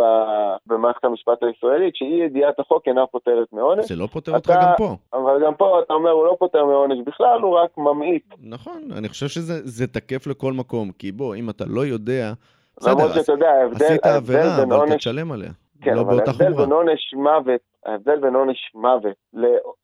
במערכת 0.67 1.05
המשפט 1.05 1.43
הישראלית, 1.43 1.97
שאי 1.97 2.07
ידיעת 2.27 2.61
החוק 2.61 2.83
אינה 2.89 3.07
פותרת 3.07 3.49
מעונש. 3.53 3.85
זה 3.89 3.97
לא 3.97 4.07
פותר 4.07 4.35
אותך 4.35 4.51
גם 4.63 4.73
פה. 4.77 4.95
אבל 5.13 5.45
גם 5.47 5.55
פה 5.55 5.81
אתה 5.81 5.95
אומר 5.95 6.11
הוא 6.11 6.27
לא 6.27 6.37
פותר 6.39 6.65
מעונש 6.65 6.99
בכלל, 7.07 7.41
הוא 7.43 7.59
רק 7.59 7.79
ממעיט. 7.79 8.25
נכון, 8.43 8.83
אני 8.99 9.09
חושב 9.09 9.27
שזה 9.29 9.55
זה 9.65 9.87
תקף 9.87 10.27
לכל 10.27 10.53
מקום, 10.53 10.91
כי 10.99 11.13
בוא, 11.13 11.35
אם 11.35 11.51
אתה 11.51 11.65
לא 11.69 11.81
יודע, 11.87 12.33
למרות 12.87 13.11
שאתה 13.15 13.33
יודע, 13.33 13.51
ההבדל 13.51 13.85
עשית 13.87 14.07
עבירה, 14.07 14.63
אבל 14.63 14.97
תשלם 14.97 15.33
עליה. 15.33 15.51
כן, 15.83 15.95
לא 15.95 16.01
אבל 16.01 16.19
ההבדל. 16.27 16.53
בין 16.55 16.73
עונש 16.73 17.15
מוות, 17.15 17.61
ההבדל 17.87 18.21
בין 18.21 18.35
עונש 18.35 18.71
מוות 18.75 19.17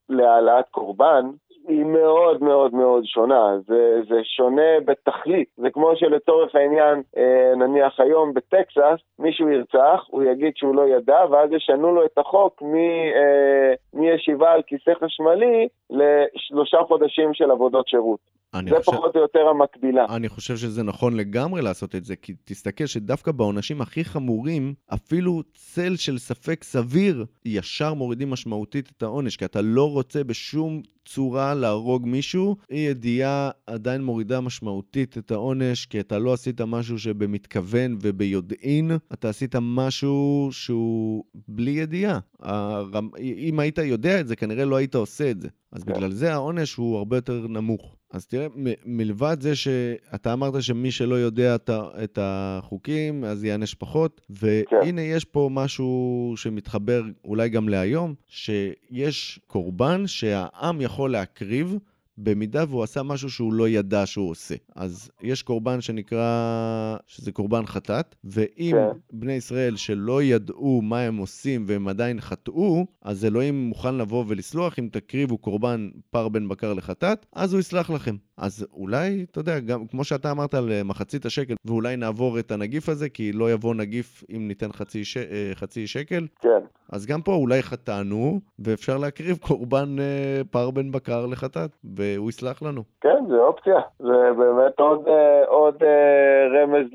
להעלאת 0.09 0.65
קורבן, 0.71 1.25
היא 1.67 1.85
מאוד 1.85 2.43
מאוד 2.43 2.73
מאוד 2.73 3.05
שונה. 3.05 3.57
זה, 3.67 4.01
זה 4.09 4.15
שונה 4.23 4.79
בתכלית. 4.85 5.47
זה 5.57 5.69
כמו 5.69 5.95
שלצורך 5.95 6.55
העניין, 6.55 7.01
אה, 7.17 7.55
נניח 7.55 7.99
היום 7.99 8.33
בטקסס, 8.33 8.99
מישהו 9.19 9.49
ירצח, 9.49 10.05
הוא 10.07 10.23
יגיד 10.23 10.53
שהוא 10.55 10.75
לא 10.75 10.87
ידע, 10.87 11.19
ואז 11.31 11.51
ישנו 11.51 11.95
לו 11.95 12.05
את 12.05 12.17
החוק 12.17 12.61
מ, 12.61 12.75
אה, 12.75 13.73
מישיבה 13.93 14.51
על 14.51 14.61
כיסא 14.61 14.91
חשמלי 15.03 15.67
לשלושה 15.89 16.77
חודשים 16.87 17.33
של 17.33 17.51
עבודות 17.51 17.87
שירות. 17.87 18.40
זה 18.55 18.75
חושב- 18.79 18.91
פחות 18.91 19.15
או 19.15 19.21
יותר 19.21 19.39
המקבילה. 19.39 20.05
אני 20.15 20.29
חושב 20.29 20.57
שזה 20.57 20.83
נכון 20.83 21.15
לגמרי 21.15 21.61
לעשות 21.61 21.95
את 21.95 22.05
זה, 22.05 22.15
כי 22.15 22.33
תסתכל 22.43 22.85
שדווקא 22.85 23.31
בעונשים 23.31 23.81
הכי 23.81 24.05
חמורים, 24.05 24.73
אפילו 24.93 25.41
צל 25.53 25.95
של 25.95 26.17
ספק 26.17 26.63
סביר, 26.63 27.25
ישר 27.45 27.93
מורידים 27.93 28.29
משמעותית 28.29 28.91
את 28.97 29.03
העונש, 29.03 29.37
כי 29.37 29.45
אתה 29.45 29.61
לא 29.61 29.91
רוצה 29.91 30.23
בשום 30.23 30.81
צורה 31.05 31.53
להרוג 31.53 32.07
מישהו, 32.07 32.55
אי 32.71 32.77
ידיעה 32.77 33.49
עדיין 33.67 34.03
מורידה 34.03 34.41
משמעותית 34.41 35.17
את 35.17 35.31
העונש, 35.31 35.85
כי 35.85 35.99
אתה 35.99 36.19
לא 36.19 36.33
עשית 36.33 36.61
משהו 36.61 36.99
שבמתכוון 36.99 37.97
וביודעין, 38.01 38.91
אתה 39.13 39.29
עשית 39.29 39.55
משהו 39.61 40.49
שהוא 40.51 41.23
בלי 41.47 41.71
ידיעה. 41.71 42.19
הרמ... 42.39 43.09
אם 43.19 43.59
היית 43.59 43.77
יודע 43.77 44.19
את 44.19 44.27
זה, 44.27 44.35
כנראה 44.35 44.65
לא 44.65 44.75
היית 44.75 44.95
עושה 44.95 45.31
את 45.31 45.41
זה. 45.41 45.47
אז 45.71 45.83
כן. 45.83 45.93
בגלל 45.93 46.11
זה 46.11 46.33
העונש 46.33 46.75
הוא 46.75 46.97
הרבה 46.97 47.17
יותר 47.17 47.47
נמוך. 47.47 47.95
אז 48.11 48.25
תראה, 48.25 48.47
מ- 48.55 48.97
מלבד 48.97 49.37
זה 49.39 49.55
שאתה 49.55 50.33
אמרת 50.33 50.63
שמי 50.63 50.91
שלא 50.91 51.15
יודע 51.15 51.55
את 51.55 51.69
ה- 51.69 52.03
את 52.03 52.19
החוקים, 52.21 53.23
אז 53.23 53.43
ייענש 53.43 53.73
פחות, 53.73 54.21
והנה 54.29 55.01
יש 55.01 55.25
פה 55.25 55.49
משהו 55.51 56.33
שמתחבר 56.37 57.01
אולי 57.25 57.49
גם 57.49 57.69
להיום, 57.69 58.13
שיש 58.27 59.39
קורבן 59.47 60.07
שהעם 60.07 60.81
יכול 60.81 61.11
להקריב. 61.11 61.77
במידה 62.23 62.63
והוא 62.69 62.83
עשה 62.83 63.03
משהו 63.03 63.29
שהוא 63.29 63.53
לא 63.53 63.69
ידע 63.69 64.05
שהוא 64.05 64.29
עושה. 64.29 64.55
אז 64.75 65.11
יש 65.21 65.43
קורבן 65.43 65.81
שנקרא, 65.81 66.97
שזה 67.07 67.31
קורבן 67.31 67.65
חטאת, 67.65 68.15
ואם 68.23 68.71
כן. 68.71 68.97
בני 69.13 69.33
ישראל 69.33 69.75
שלא 69.75 70.23
ידעו 70.23 70.81
מה 70.81 70.99
הם 70.99 71.17
עושים 71.17 71.65
והם 71.67 71.87
עדיין 71.87 72.21
חטאו, 72.21 72.85
אז 73.01 73.25
אלוהים 73.25 73.69
מוכן 73.69 73.95
לבוא 73.95 74.25
ולסלוח, 74.27 74.79
אם 74.79 74.89
תקריבו 74.91 75.37
קורבן 75.37 75.89
פר 76.09 76.29
בן 76.29 76.47
בקר 76.47 76.73
לחטאת, 76.73 77.25
אז 77.33 77.53
הוא 77.53 77.59
יסלח 77.59 77.89
לכם. 77.89 78.15
אז 78.41 78.67
אולי, 78.73 79.25
אתה 79.31 79.39
יודע, 79.39 79.59
גם 79.59 79.87
כמו 79.87 80.03
שאתה 80.03 80.31
אמרת 80.31 80.53
על 80.53 80.71
אה, 80.71 80.83
מחצית 80.83 81.25
השקל, 81.25 81.53
ואולי 81.65 81.95
נעבור 81.95 82.39
את 82.39 82.51
הנגיף 82.51 82.89
הזה, 82.89 83.09
כי 83.09 83.31
לא 83.31 83.51
יבוא 83.51 83.75
נגיף 83.75 84.23
אם 84.35 84.47
ניתן 84.47 84.71
חצי, 84.71 85.05
ש... 85.05 85.17
אה, 85.17 85.51
חצי 85.53 85.87
שקל, 85.87 86.27
כן. 86.39 86.63
אז 86.91 87.05
גם 87.05 87.21
פה 87.21 87.33
אולי 87.33 87.61
חטאנו, 87.61 88.39
ואפשר 88.59 88.97
להקריב 88.97 89.37
קורבן 89.47 89.99
אה, 89.99 90.41
פר 90.51 90.71
בן 90.71 90.91
בקר 90.91 91.25
לחטאת, 91.25 91.71
והוא 91.95 92.29
יסלח 92.29 92.61
לנו. 92.61 92.81
כן, 93.01 93.25
זה 93.29 93.37
אופציה. 93.37 93.79
זה 93.99 94.33
באמת 94.37 94.79
עוד, 94.79 95.07
אה, 95.07 95.45
עוד 95.47 95.83
אה, 95.83 96.47
רמז 96.53 96.87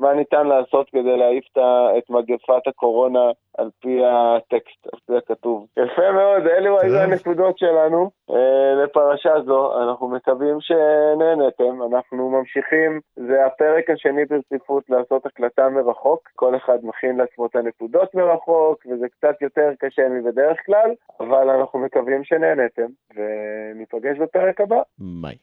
למה 0.00 0.14
ניתן 0.14 0.46
לעשות 0.46 0.90
כדי 0.90 1.16
להעיף 1.16 1.44
את 1.98 2.10
מגפת 2.10 2.66
הקורונה 2.66 3.30
על 3.58 3.70
פי 3.80 4.00
הטקסט, 4.04 4.86
על 4.92 5.00
פי 5.06 5.16
הכתוב. 5.16 5.66
יפה 5.76 6.12
מאוד, 6.12 6.46
אלו 6.46 6.80
היו 6.80 6.92
טוב. 6.92 7.00
הנקודות 7.00 7.58
שלנו 7.58 8.10
אה, 8.30 8.84
לפרשה 8.84 9.32
זו. 9.46 9.82
אנחנו 9.82 10.08
מקווים 10.08 10.58
שנהנתם. 10.60 11.82
אנחנו 11.90 12.30
ממשיכים, 12.30 13.00
זה 13.16 13.46
הפרק 13.46 13.90
השני 13.90 14.24
ברציפות 14.24 14.90
לעשות 14.90 15.26
הקלטה 15.26 15.68
מרחוק. 15.68 16.28
כל 16.34 16.56
אחד 16.56 16.78
מכין 16.82 17.16
לעצמו 17.16 17.46
את 17.46 17.56
הנקודות 17.56 18.14
מרחוק, 18.14 18.86
וזה 18.86 19.06
קצת 19.08 19.42
יותר 19.42 19.70
קשה 19.78 20.08
מבדרך 20.08 20.58
כלל, 20.66 20.90
אבל 21.20 21.50
אנחנו 21.50 21.78
מקווים 21.78 22.24
שנהנתם, 22.24 22.86
וניפגש 23.16 24.18
בפרק 24.18 24.60
הבא. 24.60 24.82
ביי. 24.98 25.36